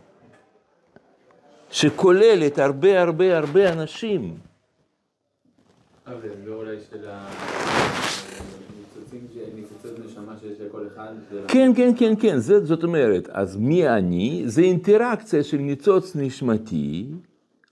שכוללת 1.72 2.60
הרבה 2.60 3.02
הרבה 3.02 3.38
הרבה 3.38 3.74
אנשים. 3.74 4.38
אבל 6.08 6.16
לא 6.46 6.54
אולי 6.56 6.76
של 6.92 7.06
הניצוצים, 7.10 7.28
ש- 9.34 9.38
ניצוצות 9.56 10.00
נשמה 10.06 10.34
שיש 10.42 10.58
לכל 10.68 10.83
כן, 11.48 11.72
כן, 11.76 11.92
כן, 11.98 12.14
כן, 12.20 12.38
זה, 12.38 12.66
זאת 12.66 12.84
אומרת, 12.84 13.30
אז 13.32 13.58
מי 13.58 13.90
אני? 13.90 14.44
זה 14.46 14.62
אינטראקציה 14.62 15.44
של 15.44 15.58
ניצוץ 15.58 16.16
נשמתי, 16.16 17.06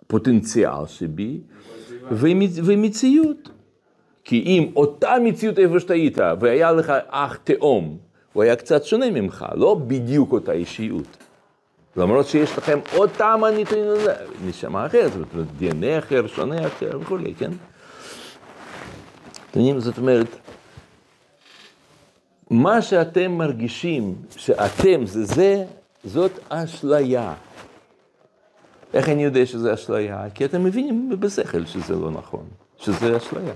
פוטנציאל 0.07 0.87
שבי, 0.87 1.39
ומצ, 2.11 2.59
ומציאות. 2.63 3.49
כי 4.23 4.43
אם 4.45 4.71
אותה 4.75 5.15
מציאות 5.23 5.59
איפה 5.59 5.79
שאתה 5.79 5.93
היית, 5.93 6.17
והיה 6.39 6.71
לך 6.71 6.93
אח 7.07 7.37
תאום, 7.43 7.97
הוא 8.33 8.43
היה 8.43 8.55
קצת 8.55 8.83
שונה 8.83 9.11
ממך, 9.11 9.45
לא 9.55 9.75
בדיוק 9.87 10.31
אותה 10.31 10.51
אישיות. 10.51 11.17
למרות 11.97 12.27
שיש 12.27 12.57
לכם 12.57 12.79
אותם 12.95 13.41
נשמה 14.45 14.85
אחרת, 14.85 15.13
זאת 15.13 15.27
אומרת, 15.33 15.47
דנ"א 15.59 15.99
אחר, 15.99 16.27
שונה 16.27 16.67
אחר 16.67 16.99
וכולי, 17.01 17.33
כן? 17.33 17.51
זאת 19.77 19.97
אומרת, 19.97 20.27
מה 22.51 22.81
שאתם 22.81 23.31
מרגישים 23.31 24.15
שאתם 24.37 25.05
זה 25.05 25.25
זה, 25.25 25.65
זאת 26.03 26.31
אשליה. 26.49 27.33
איך 28.93 29.09
אני 29.09 29.23
יודע 29.23 29.45
שזה 29.45 29.73
אשליה? 29.73 30.29
כי 30.33 30.45
אתם 30.45 30.63
מבינים 30.63 31.09
בשכל 31.19 31.65
שזה 31.65 31.95
לא 31.95 32.11
נכון, 32.11 32.45
שזה 32.77 33.17
אשליה. 33.17 33.53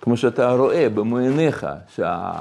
כמו 0.00 0.16
שאתה 0.16 0.52
רואה 0.52 0.88
במו 0.88 1.18
עיניך 1.18 1.66
שה, 1.94 2.32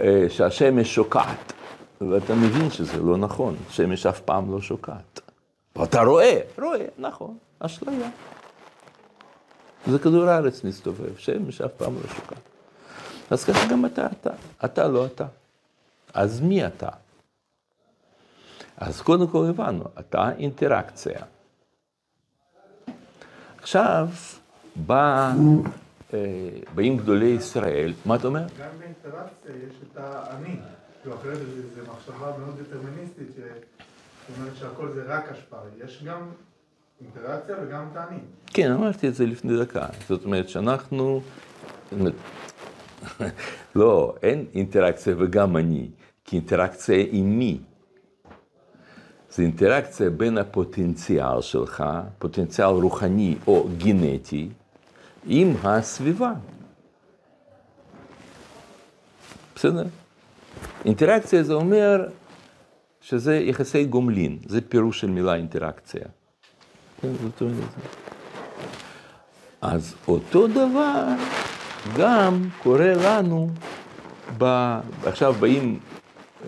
אה, 0.00 0.26
שהשמש 0.28 0.94
שוקעת, 0.94 1.52
ואתה 2.00 2.34
מבין 2.34 2.70
שזה 2.70 3.02
לא 3.02 3.16
נכון, 3.16 3.56
שמש 3.70 4.06
אף 4.06 4.20
פעם 4.20 4.52
לא 4.52 4.60
שוקעת. 4.60 5.20
ואתה 5.76 6.02
רואה, 6.02 6.40
רואה, 6.58 6.84
נכון, 6.98 7.36
אשליה. 7.58 8.10
זה 9.86 9.98
כדור 9.98 10.24
הארץ 10.24 10.64
מסתובב, 10.64 11.16
שמש 11.16 11.60
אף 11.60 11.72
פעם 11.72 11.94
לא 11.94 12.14
שוקעת. 12.16 12.55
אז 13.30 13.44
ככה 13.44 13.66
גם 13.70 13.86
אתה, 13.86 14.06
אתה, 14.06 14.30
אתה 14.64 14.88
לא 14.88 15.06
אתה. 15.06 15.26
אז 16.14 16.40
מי 16.40 16.66
אתה? 16.66 16.88
אז 18.76 19.00
קודם 19.00 19.26
כל 19.26 19.46
הבנו, 19.48 19.84
אתה 19.98 20.30
אינטראקציה. 20.38 21.20
עכשיו 23.58 24.08
בא, 24.76 25.32
אה, 26.14 26.18
באים 26.74 26.96
גדולי 26.96 27.26
ישראל, 27.26 27.92
מה 28.04 28.16
אתה 28.16 28.26
אומר? 28.26 28.40
גם 28.40 28.68
באינטראקציה 28.78 29.50
יש 29.68 29.74
את 29.82 29.96
האני. 29.96 30.56
כאילו 31.02 31.16
אחרת 31.16 31.38
זה 31.74 31.82
מחשבה 31.82 32.38
מאוד 32.38 32.60
דטרמיניסטית 32.60 33.28
שאומרת 33.36 34.56
שהכל 34.56 34.92
זה 34.94 35.02
רק 35.06 35.32
השפעה. 35.32 35.60
יש 35.84 36.04
גם 36.06 36.20
אינטראקציה 37.00 37.56
וגם 37.62 37.88
את 37.92 37.96
האני. 37.96 38.18
כן, 38.46 38.72
אמרתי 38.72 39.08
את 39.08 39.14
זה 39.14 39.26
לפני 39.26 39.64
דקה. 39.64 39.86
זאת 40.08 40.24
אומרת 40.24 40.48
שאנחנו... 40.48 41.20
לא, 43.76 44.14
אין 44.22 44.44
אינטראקציה 44.54 45.14
וגם 45.18 45.56
אני, 45.56 45.88
כי 46.24 46.36
אינטראקציה 46.36 47.04
עם 47.10 47.38
מי? 47.38 47.58
זה 49.30 49.42
אינטראקציה 49.42 50.10
בין 50.10 50.38
הפוטנציאל 50.38 51.40
שלך, 51.40 51.84
פוטנציאל 52.18 52.68
רוחני 52.68 53.36
או 53.46 53.68
גנטי, 53.78 54.48
עם 55.26 55.54
הסביבה. 55.62 56.32
בסדר? 59.54 59.84
אינטראקציה 60.84 61.42
זה 61.42 61.54
אומר 61.54 62.08
שזה 63.00 63.36
יחסי 63.36 63.84
גומלין, 63.84 64.38
זה 64.46 64.60
פירוש 64.60 65.00
של 65.00 65.10
מילה 65.10 65.34
אינטראקציה. 65.34 66.04
כן, 67.00 67.12
זאת 67.22 67.40
אומרת. 67.40 67.68
אז 69.60 69.94
אותו 70.08 70.46
דבר 70.46 71.04
גם 71.98 72.48
קורה 72.62 72.92
לנו, 73.04 73.50
ב... 74.38 74.44
עכשיו 75.04 75.32
באים 75.32 75.78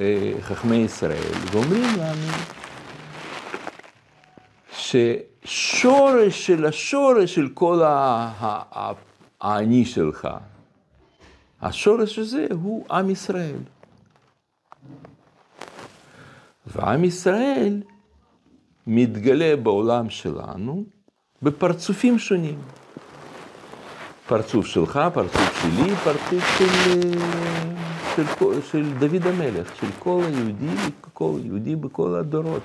אה, 0.00 0.32
חכמי 0.40 0.76
ישראל 0.76 1.32
ואומרים 1.52 1.98
לנו 1.98 2.32
ש... 4.72 4.96
שורש 5.44 6.46
של 6.46 6.66
השורש 6.66 7.34
של 7.34 7.48
כל 7.54 7.82
האני 9.40 9.84
שלך. 9.84 10.28
השורש 11.62 12.18
הזה 12.18 12.46
הוא 12.50 12.84
עם 12.90 13.10
ישראל. 13.10 13.56
ועם 16.66 17.04
ישראל 17.04 17.82
מתגלה 18.86 19.56
בעולם 19.56 20.10
שלנו 20.10 20.84
בפרצופים 21.42 22.18
שונים. 22.18 22.58
פרצוף 24.28 24.66
שלך, 24.66 25.00
פרצוף 25.14 25.62
שלי, 25.62 25.96
פרצוף 25.96 26.58
של, 26.58 26.64
אה, 27.18 27.76
של, 28.16 28.26
כל- 28.38 28.54
של 28.72 28.92
דוד 28.98 29.26
המלך, 29.26 29.76
של 29.80 29.86
כל 29.98 30.20
היהודי, 30.26 30.74
כל 31.14 31.38
יהודי 31.44 31.76
בכל 31.76 32.14
הדורות. 32.14 32.62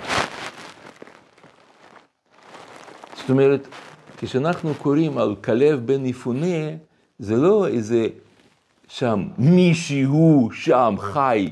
זאת 3.17 3.29
אומרת, 3.29 3.67
כשאנחנו 4.17 4.73
קוראים 4.73 5.17
על 5.17 5.35
כלב 5.35 5.85
בן 5.87 6.05
יפונה, 6.05 6.69
זה 7.19 7.35
לא 7.35 7.67
איזה 7.67 8.07
שם 8.87 9.27
מישהו 9.37 10.49
שם 10.53 10.95
חי 10.99 11.49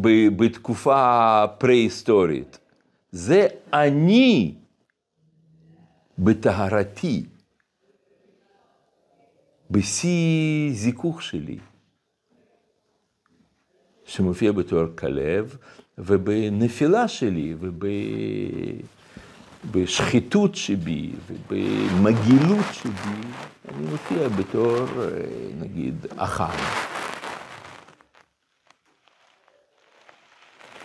ב- 0.00 0.28
בתקופה 0.44 1.44
פרה-היסטורית. 1.58 2.58
זה 3.12 3.46
אני 3.72 4.54
בטהרתי, 6.18 7.24
בשיא 9.70 10.72
זיכוך 10.72 11.22
שלי, 11.22 11.58
שמופיע 14.04 14.52
בתור 14.52 14.84
כלב, 14.98 15.56
ובנפילה 15.98 17.08
שלי, 17.08 17.54
ובשחיתות 19.64 20.54
שבי, 20.54 21.12
ובמגילות 21.26 22.66
שבי, 22.72 23.20
אני 23.68 23.86
מופיע 23.90 24.28
בתור, 24.28 24.76
אה, 24.78 25.08
נגיד, 25.60 26.06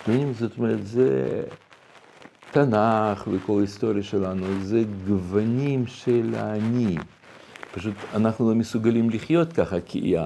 מבינים? 0.08 0.34
זאת 0.34 0.58
אומרת, 0.58 0.88
זה 0.88 1.44
תנ"ך 2.52 3.28
וכל 3.32 3.58
ההיסטוריה 3.60 4.04
שלנו, 4.04 4.46
זה 4.62 4.84
גוונים 5.08 5.88
של 5.88 6.34
האני. 6.38 6.98
פשוט 7.72 7.94
אנחנו 8.16 8.50
לא 8.50 8.56
מסוגלים 8.56 9.10
לחיות 9.10 9.54
ככה, 9.54 9.76
כי 9.86 10.18
ה... 10.18 10.26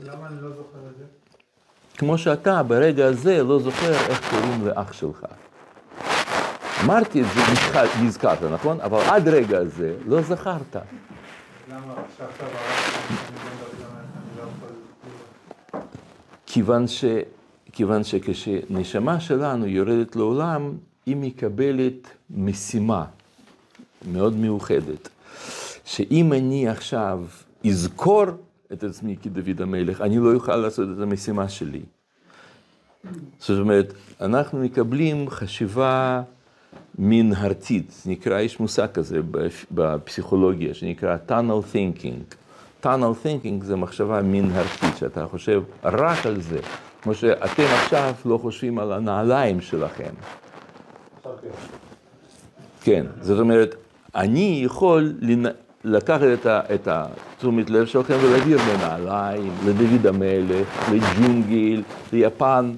למה 0.00 0.26
אני 0.26 0.42
לא 0.42 0.48
זוכר 0.48 0.78
את 0.92 0.98
זה? 0.98 1.04
כמו 1.98 2.18
שאתה 2.18 2.62
ברגע 2.62 3.06
הזה 3.06 3.42
לא 3.42 3.58
זוכר 3.58 3.92
איך 3.92 4.30
קוראים 4.30 4.66
לאח 4.66 4.92
שלך. 4.92 5.24
אמרתי 6.84 7.22
את 7.22 7.26
זה, 7.34 7.40
נזכר- 7.52 8.02
נזכרת, 8.02 8.42
נכון? 8.42 8.80
אבל 8.80 8.98
עד 9.00 9.28
רגע 9.28 9.64
זה 9.64 9.94
לא 10.06 10.22
זכרת. 10.22 10.76
למה 11.70 11.80
שעכשיו 12.18 12.46
אני 12.48 12.56
לא 14.38 14.44
לא. 15.74 15.80
כיוון, 16.46 16.88
ש, 16.88 17.04
כיוון 17.72 18.04
שכשנשמה 18.04 19.20
שלנו 19.20 19.66
יורדת 19.66 20.16
לעולם, 20.16 20.72
היא 21.06 21.16
מקבלת 21.16 22.08
משימה 22.30 23.04
מאוד 24.12 24.36
מיוחדת. 24.36 25.08
שאם 25.84 26.32
אני 26.32 26.68
עכשיו 26.68 27.20
אזכור 27.66 28.24
את 28.72 28.84
עצמי 28.84 29.16
כדוד 29.22 29.62
המלך, 29.62 30.00
אני 30.00 30.18
לא 30.18 30.34
אוכל 30.34 30.56
לעשות 30.56 30.88
את 30.96 31.02
המשימה 31.02 31.48
שלי. 31.48 31.80
זאת 33.38 33.58
אומרת, 33.60 33.92
אנחנו 34.20 34.58
מקבלים 34.58 35.30
חשיבה 35.30 36.22
מנהרתית, 36.98 38.02
נקרא, 38.06 38.40
יש 38.40 38.60
מושג 38.60 38.86
כזה 38.94 39.20
בפ- 39.30 39.66
בפסיכולוגיה 39.70 40.74
שנקרא 40.74 41.16
tunnel 41.28 41.74
thinking. 41.74 42.34
tunnel 42.84 43.24
thinking 43.24 43.64
זה 43.64 43.76
מחשבה 43.76 44.22
מנהרתית, 44.22 44.96
שאתה 44.96 45.26
חושב 45.26 45.62
רק 45.84 46.26
על 46.26 46.40
זה, 46.40 46.58
כמו 47.02 47.14
שאתם 47.14 47.62
עכשיו 47.82 48.14
לא 48.24 48.38
חושבים 48.38 48.78
על 48.78 48.92
הנעליים 48.92 49.60
שלכם. 49.60 50.10
כן, 52.82 53.06
זאת 53.20 53.40
אומרת, 53.40 53.74
אני 54.14 54.62
יכול. 54.64 55.14
לקחת 55.84 56.46
את, 56.74 56.88
התשומת 56.88 57.70
לב 57.70 57.86
שלכם 57.86 58.14
ולהעביר 58.22 58.58
לנעליים, 58.68 59.52
לדוד 59.66 60.06
המלך, 60.06 60.90
לג'ונגל, 60.92 61.82
ליפן. 62.12 62.72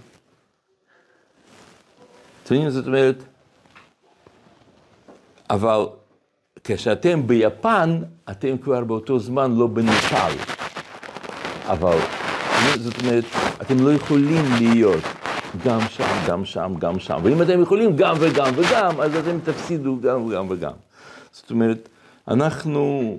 אתם 2.45 2.55
מבינים? 2.55 2.71
זאת 2.71 2.87
אומרת, 2.87 3.23
אבל 5.51 5.87
כשאתם 6.65 7.27
ביפן, 7.27 8.03
אתם 8.31 8.59
כבר 8.59 8.85
באותו 8.85 9.19
זמן 9.19 9.55
לא 9.55 9.67
בנפאל. 9.67 10.33
אבל, 11.67 11.97
זאת 12.77 12.95
אומרת, 13.03 13.25
אתם 13.63 13.87
לא 13.87 13.93
יכולים 13.93 14.45
להיות 14.59 15.03
גם 15.65 15.81
שם, 15.91 16.05
גם 16.27 16.45
שם, 16.45 16.75
גם 16.79 16.99
שם. 16.99 17.19
ואם 17.23 17.43
אתם 17.43 17.63
יכולים 17.63 17.97
גם 17.97 18.17
וגם 18.21 18.53
וגם, 18.57 19.01
אז 19.01 19.17
אתם 19.17 19.39
תפסידו 19.45 20.01
גם 20.01 20.23
וגם 20.23 20.47
וגם. 20.51 20.73
זאת 21.33 21.51
אומרת, 21.51 21.89
אנחנו, 22.29 23.17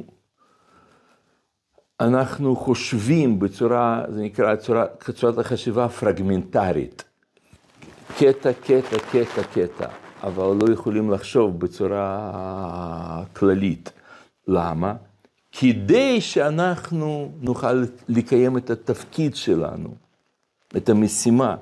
אנחנו 1.99 2.55
חושבים 2.55 3.39
בצורה, 3.39 4.03
זה 4.09 4.21
נקרא 4.21 4.55
צורה, 4.55 4.85
צורת 5.15 5.37
החשיבה 5.37 5.89
פרגמנטרית. 5.89 7.03
קטע, 8.17 8.53
קטע, 8.53 8.97
קטע, 9.11 9.43
קטע, 9.53 9.87
אבל 10.23 10.43
לא 10.43 10.73
יכולים 10.73 11.11
לחשוב 11.11 11.59
בצורה 11.59 13.23
כללית. 13.33 13.91
למה? 14.47 14.93
כדי 15.51 16.21
שאנחנו 16.21 17.31
נוכל 17.41 17.83
לקיים 18.09 18.57
את 18.57 18.69
התפקיד 18.69 19.35
שלנו, 19.35 19.95
את 20.77 20.89
המשימה 20.89 21.55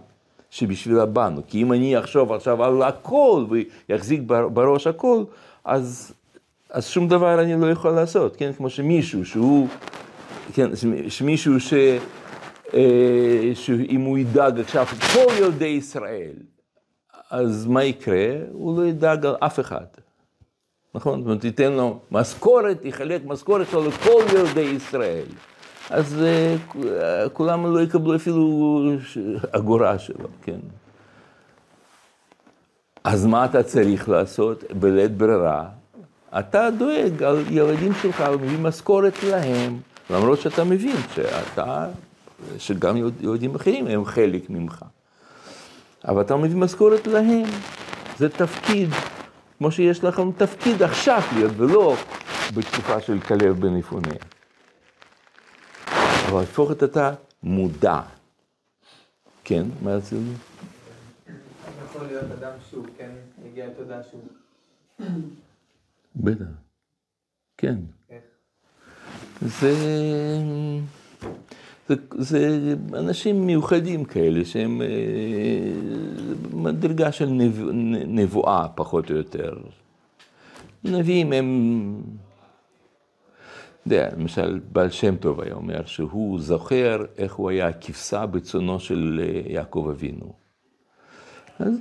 שבשבילה 0.49 1.05
באנו. 1.05 1.41
כי 1.47 1.61
אם 1.61 1.73
אני 1.73 1.99
אחשוב 1.99 2.31
עכשיו 2.31 2.63
על 2.63 2.81
הכל 2.83 3.45
ויחזיק 3.49 4.21
בר- 4.21 4.49
בראש 4.49 4.87
הכל, 4.87 5.23
אז, 5.65 6.13
אז 6.73 6.87
שום 6.87 7.07
דבר 7.07 7.41
אני 7.41 7.61
לא 7.61 7.71
יכול 7.71 7.91
לעשות, 7.91 8.35
כן? 8.35 8.51
כמו 8.57 8.69
שמישהו 8.69 9.25
שהוא, 9.25 9.67
כן, 10.53 10.69
שמישהו 11.09 11.59
ש... 11.59 11.73
אה, 12.73 13.51
שאם 13.53 14.01
הוא 14.01 14.17
ידאג 14.17 14.59
עכשיו 14.59 14.85
כל 14.85 15.33
ילדי 15.43 15.65
ישראל, 15.65 16.33
אז 17.31 17.65
מה 17.65 17.83
יקרה? 17.83 18.25
הוא 18.51 18.77
לא 18.81 18.85
ידאג 18.87 19.25
על 19.25 19.35
אף 19.39 19.59
אחד. 19.59 19.85
נכון? 20.95 21.19
זאת 21.19 21.25
אומרת, 21.27 21.43
ייתן 21.43 21.71
לו 21.71 21.99
משכורת, 22.11 22.85
יחלק 22.85 23.21
משכורת 23.25 23.67
שלו 23.71 23.87
לכל 23.87 24.21
ילדי 24.37 24.61
ישראל. 24.61 25.25
אז 25.89 26.23
אה, 26.23 26.55
כ- 26.69 26.75
כולם 27.33 27.73
לא 27.75 27.79
יקבלו 27.81 28.15
אפילו 28.15 28.81
אגורה 29.51 29.99
שלו, 29.99 30.27
כן. 30.43 30.59
אז 33.03 33.25
מה 33.25 33.45
אתה 33.45 33.63
צריך 33.63 34.09
לעשות 34.09 34.63
בלית 34.73 35.17
ברירה? 35.17 35.69
אתה 36.39 36.69
דואג 36.77 37.23
על 37.23 37.43
ילדים 37.49 37.91
שלך 38.01 38.23
ומביא 38.33 38.59
משכורת 38.59 39.23
להם, 39.23 39.79
למרות 40.09 40.41
שאתה 40.41 40.63
מבין 40.63 40.95
שאתה, 41.15 41.87
שגם 42.57 42.97
ילדים 43.21 43.55
אחרים 43.55 43.87
הם 43.87 44.05
חלק 44.05 44.49
ממך. 44.49 44.85
אבל 46.07 46.21
אתה 46.21 46.35
מביא 46.35 46.55
משכורת 46.55 47.07
להם, 47.07 47.43
זה 48.17 48.29
תפקיד, 48.29 48.89
כמו 49.57 49.71
שיש 49.71 50.03
לכם 50.03 50.31
תפקיד 50.31 50.83
עכשיו 50.83 51.21
להיות, 51.35 51.51
ולא 51.57 51.95
בתקופה 52.53 53.01
של 53.01 53.19
כלב 53.19 53.59
בן 53.59 53.77
יפונה. 53.77 54.13
אבל 56.29 56.39
להפוך 56.39 56.71
את 56.71 56.83
אתה 56.83 57.13
מודע. 57.43 58.01
כן, 59.43 59.65
מה 59.81 59.95
רציתי? 59.95 60.21
יכול 61.85 62.07
להיות 62.07 62.31
אדם 62.39 62.51
שהוא 62.69 62.85
כן 62.97 63.11
הגיע 63.45 63.67
לתודעה 63.67 63.99
שהוא... 64.09 64.21
בטח. 66.15 66.45
כן. 67.57 67.75
זה, 69.41 69.73
זה, 71.87 71.95
זה 72.17 72.75
אנשים 72.93 73.45
מיוחדים 73.45 74.05
כאלה 74.05 74.45
שהם 74.45 74.81
אה, 74.81 74.87
מדרגה 76.53 77.11
של 77.11 77.25
נב, 77.25 77.61
נבואה 78.07 78.67
פחות 78.75 79.11
או 79.11 79.15
יותר. 79.15 79.57
נביאים 80.83 81.33
הם, 81.33 82.01
יודע, 83.85 84.09
למשל 84.17 84.59
בעל 84.71 84.89
שם 84.89 85.15
טוב 85.15 85.41
היה 85.41 85.53
אומר 85.53 85.85
שהוא 85.85 86.39
זוכר 86.39 87.05
איך 87.17 87.33
הוא 87.33 87.49
היה 87.49 87.67
הכבשה 87.67 88.25
בצונו 88.25 88.79
של 88.79 89.21
אה, 89.23 89.51
יעקב 89.53 89.87
אבינו. 89.91 90.33
אז 91.59 91.77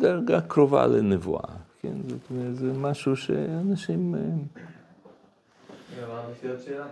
דרגה 0.00 0.40
קרובה 0.40 0.86
לנבואה, 0.86 1.54
כן? 1.82 1.94
זאת 2.08 2.20
אומרת, 2.30 2.56
זה 2.56 2.72
משהו 2.72 3.16
שאנשים... 3.16 4.14
אה, 4.14 4.20
אמרנו 6.04 6.34
שיש 6.40 6.64
שאלה, 6.64 6.86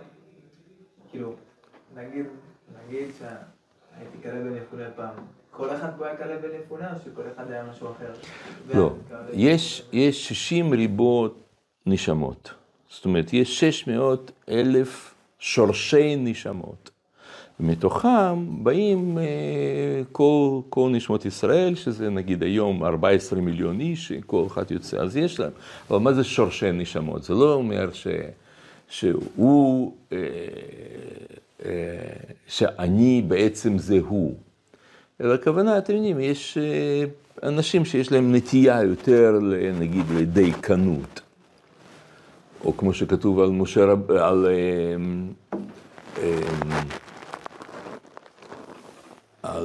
כאילו, 1.11 1.33
נגיד, 1.95 2.25
נגיד 2.87 3.07
שהייתי 3.19 4.17
כלב 4.23 4.47
בן 4.47 4.55
יפונה 4.55 4.83
פעם, 4.95 5.13
כל 5.51 5.75
אחד 5.75 5.89
פה 5.97 6.07
היה 6.07 6.17
כלה 6.17 6.37
בן 6.37 6.49
יפונה, 6.65 6.93
או 6.93 6.99
שכל 6.99 7.21
אחד 7.35 7.51
היה 7.51 7.63
משהו 7.63 7.91
אחר? 7.91 8.13
לא, 8.73 8.93
יש, 9.33 9.89
יש 9.91 10.27
60 10.27 10.71
ריבו 10.71 11.27
נשמות. 11.85 12.53
זאת 12.89 13.05
אומרת, 13.05 13.33
יש 13.33 13.59
600 13.59 14.31
אלף 14.49 15.15
שורשי 15.39 16.15
נשמות. 16.15 16.91
ומתוכם 17.59 18.63
באים 18.63 19.17
אה, 19.17 19.23
כל, 20.11 20.59
כל 20.69 20.89
נשמות 20.93 21.25
ישראל, 21.25 21.75
שזה 21.75 22.09
נגיד 22.09 22.43
היום 22.43 22.83
14 22.83 23.41
מיליון 23.41 23.79
איש, 23.79 24.11
כל 24.25 24.43
אחד 24.47 24.71
יוצא, 24.71 24.97
אז 24.97 25.17
יש 25.17 25.39
להם. 25.39 25.51
אבל 25.89 25.99
מה 25.99 26.13
זה 26.13 26.23
שורשי 26.23 26.71
נשמות? 26.71 27.23
זה 27.23 27.33
לא 27.33 27.53
אומר 27.53 27.89
ש, 27.93 28.07
שהוא, 28.89 29.93
אה, 30.11 30.17
אה, 31.65 31.71
שאני 32.47 33.23
בעצם 33.27 33.77
זה 33.77 33.99
הוא. 34.07 34.35
אלא 35.21 35.33
הכוונה, 35.33 35.77
אתם 35.77 35.95
יודעים, 35.95 36.19
יש 36.19 36.57
אנשים 37.43 37.85
שיש 37.85 38.11
להם 38.11 38.35
נטייה 38.35 38.83
יותר, 38.83 39.39
נגיד, 39.79 40.05
לדייקנות. 40.15 41.21
או 42.65 42.77
כמו 42.77 42.93
שכתוב 42.93 43.39
על 43.39 43.49
משה 43.49 43.85
רב... 43.85 44.11
על... 44.11 44.47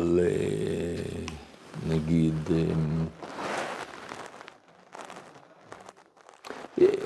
על 0.05 0.21
אה, 0.23 0.97
נגיד, 1.89 2.35
אה, 2.53 2.65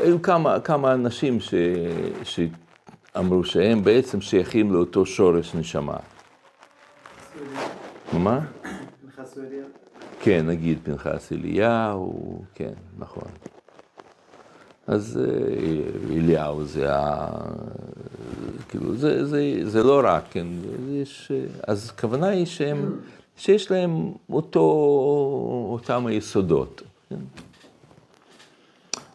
היו 0.03 0.23
כמה, 0.23 0.61
כמה 0.61 0.93
אנשים 0.93 1.41
ש, 1.41 1.55
שאמרו 2.23 3.45
שהם 3.45 3.85
בעצם 3.85 4.21
שייכים 4.21 4.73
לאותו 4.73 5.07
שורש 5.07 5.55
נשמה. 5.55 5.97
מה? 8.13 8.41
כן, 10.21 10.47
נגיד 10.47 10.79
פנחס 10.83 11.33
אליהו, 11.33 12.43
כן, 12.55 12.73
נכון. 12.99 13.29
אז 14.89 15.21
אה, 15.21 16.17
אליהו 16.17 16.65
זה 16.65 16.95
ה... 16.95 17.29
כאילו, 18.69 18.97
זה, 18.97 19.25
זה, 19.27 19.41
זה 19.63 19.83
לא 19.83 20.01
רק, 20.05 20.25
כן, 20.31 20.47
יש... 20.91 21.33
אז 21.67 21.91
הכוונה 21.95 22.27
היא 22.29 22.47
שהם, 22.47 22.97
שיש 23.37 23.71
להם 23.71 24.13
אותו, 24.31 24.61
אותם 25.73 26.07
היסודות, 26.07 26.83
כן? 27.09 27.17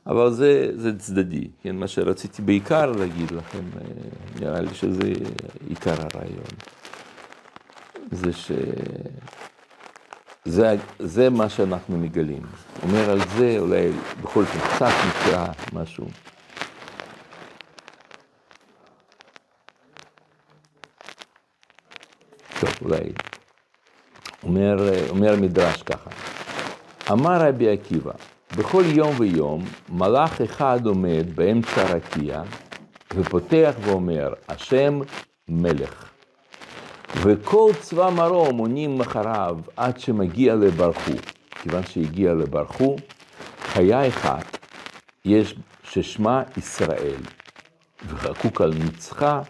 אבל 0.07 0.31
זה, 0.31 0.71
זה 0.75 0.99
צדדי, 0.99 1.47
כן, 1.61 1.75
מה 1.75 1.87
שרציתי 1.87 2.41
בעיקר 2.41 2.91
להגיד 2.91 3.31
לכם, 3.31 3.63
אה, 3.77 3.85
נראה 4.41 4.61
לי 4.61 4.73
שזה 4.73 5.13
עיקר 5.69 5.95
הרעיון. 5.99 6.53
זה 8.11 8.33
ש... 8.33 8.51
זה, 10.45 10.75
זה 10.99 11.29
מה 11.29 11.49
שאנחנו 11.49 11.97
מגלים. 11.97 12.41
אומר 12.83 13.09
על 13.09 13.19
זה, 13.37 13.55
אולי 13.59 13.91
בכל 14.21 14.43
זאת 14.43 14.61
קצת 14.75 14.91
נקרא 15.07 15.45
משהו. 15.73 16.05
טוב, 22.59 22.71
אולי. 22.81 23.11
אומר, 24.43 24.75
אומר 25.09 25.35
מדרש 25.41 25.83
ככה. 25.83 26.09
אמר 27.11 27.47
רבי 27.47 27.69
עקיבא, 27.69 28.11
בכל 28.57 28.83
יום 28.85 29.15
ויום 29.19 29.65
מלאך 29.89 30.41
אחד 30.41 30.85
עומד 30.85 31.25
באמצע 31.35 31.81
הרקיע 31.81 32.41
ופותח 33.15 33.73
ואומר, 33.81 34.33
השם 34.49 34.99
מלך. 35.47 36.12
וכל 37.15 37.71
צבא 37.81 38.09
מרום 38.09 38.57
עונים 38.57 39.01
אחריו 39.01 39.57
עד 39.77 39.99
שמגיע 39.99 40.55
לברכו. 40.55 41.11
כיוון 41.61 41.83
שהגיע 41.85 42.33
לברכו, 42.33 42.95
חיה 43.61 44.07
אחת 44.07 44.57
יש 45.25 45.55
ששמה 45.83 46.43
ישראל, 46.57 47.21
וחקוק 48.07 48.61
על 48.61 48.73
מצחה 48.85 49.41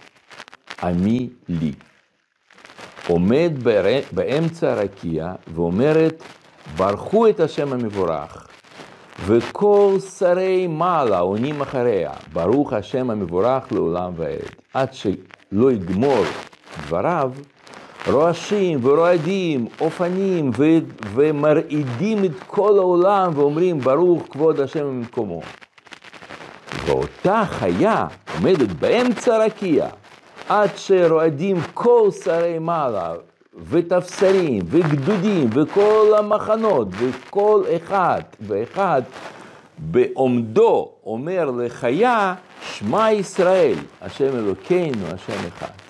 עמי 0.84 1.30
לי. 1.50 1.72
עומד 3.08 3.52
באמצע 4.12 4.72
הרקיע 4.72 5.34
ואומרת, 5.48 6.24
ברכו 6.78 7.28
את 7.28 7.40
השם 7.40 7.74
המבורך. 7.74 8.48
וכל 9.26 9.96
שרי 10.18 10.68
מעלה 10.68 11.20
עונים 11.20 11.62
אחריה, 11.62 12.12
ברוך 12.34 12.74
השם 12.74 13.10
המבורך 13.10 13.72
לעולם 13.72 14.14
ועד. 14.16 14.56
עד 14.74 14.94
שלא 14.94 15.72
יגמור 15.72 16.24
דבריו, 16.86 17.32
רועשים 18.08 18.80
ורועדים, 18.82 19.68
אופנים, 19.82 20.52
ו- 20.58 20.78
ומרעידים 21.14 22.26
את 22.26 22.44
כל 22.48 22.78
העולם 22.78 23.32
ואומרים, 23.36 23.80
ברוך 23.80 24.24
כבוד 24.30 24.60
השם 24.60 24.86
ממקומו. 24.86 25.42
ואותה 26.86 27.44
חיה 27.46 28.08
עומדת 28.38 28.70
באמצע 28.80 29.36
הרקיע, 29.36 29.88
עד 30.50 30.70
שרועדים 30.76 31.58
כל 31.74 32.10
שרי 32.24 32.60
מעלה, 32.60 33.14
ותפסרים, 33.70 34.62
וגדודים, 34.66 35.50
וכל 35.54 36.14
המחנות, 36.18 36.88
וכל 36.92 37.64
אחד 37.76 38.22
ואחד, 38.42 39.02
בעומדו 39.78 40.90
אומר 41.06 41.52
לחיה, 41.52 42.36
שמע 42.62 43.12
ישראל, 43.12 43.78
השם 44.02 44.36
אלוקינו, 44.36 45.06
השם 45.14 45.48
אחד. 45.48 45.83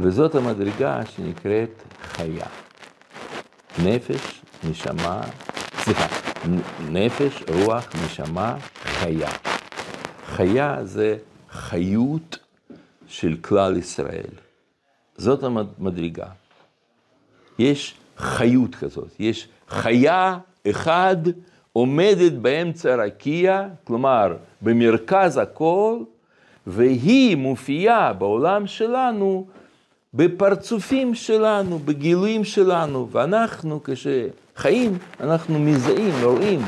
וזאת 0.00 0.34
המדרגה 0.34 1.00
שנקראת 1.06 1.82
חיה. 2.02 2.46
נפש, 3.84 4.40
נשמה, 4.70 5.22
סליחה, 5.78 6.06
נפש, 6.90 7.42
רוח, 7.48 7.88
נשמה, 8.04 8.56
חיה. 8.82 9.30
חיה 10.26 10.76
זה 10.84 11.16
חיות 11.50 12.38
של 13.06 13.36
כלל 13.40 13.76
ישראל. 13.76 14.30
זאת 15.16 15.42
המדרגה. 15.42 16.26
יש 17.58 17.94
חיות 18.16 18.74
כזאת, 18.74 19.20
יש 19.20 19.48
חיה 19.68 20.38
אחד 20.70 21.16
עומדת 21.72 22.32
באמצע 22.32 22.92
הרקיע, 22.92 23.68
כלומר 23.84 24.36
במרכז 24.62 25.36
הכל, 25.36 25.98
והיא 26.66 27.36
מופיעה 27.36 28.12
בעולם 28.12 28.66
שלנו 28.66 29.46
בפרצופים 30.14 31.14
שלנו, 31.14 31.78
בגילויים 31.78 32.44
שלנו, 32.44 33.08
ואנחנו 33.12 33.80
כשחיים, 33.84 34.98
אנחנו 35.20 35.58
מזהים, 35.58 36.12
רואים 36.22 36.60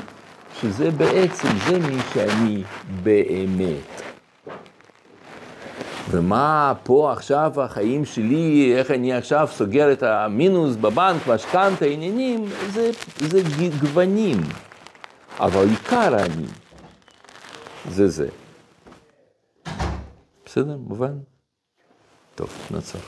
שזה 0.61 0.91
בעצם, 0.91 1.49
זה 1.69 1.79
מי 1.79 1.97
שאני 2.15 2.63
באמת. 3.03 4.03
ומה 6.11 6.73
פה 6.83 7.13
עכשיו 7.13 7.61
החיים 7.61 8.05
שלי, 8.05 8.75
איך 8.77 8.91
אני 8.91 9.13
עכשיו 9.13 9.49
סוגר 9.53 9.93
את 9.93 10.03
המינוס 10.03 10.77
בבנק, 10.77 11.27
משכנתה, 11.27 11.85
עניינים, 11.85 12.45
זה, 12.71 12.91
זה 13.19 13.41
גוונים. 13.81 14.41
אבל 15.39 15.69
עיקר 15.69 16.17
אני, 16.19 16.47
זה 17.89 18.09
זה. 18.09 18.29
בסדר? 20.47 20.77
מובן? 20.77 21.19
טוב, 22.35 22.49
נעצור. 22.71 23.01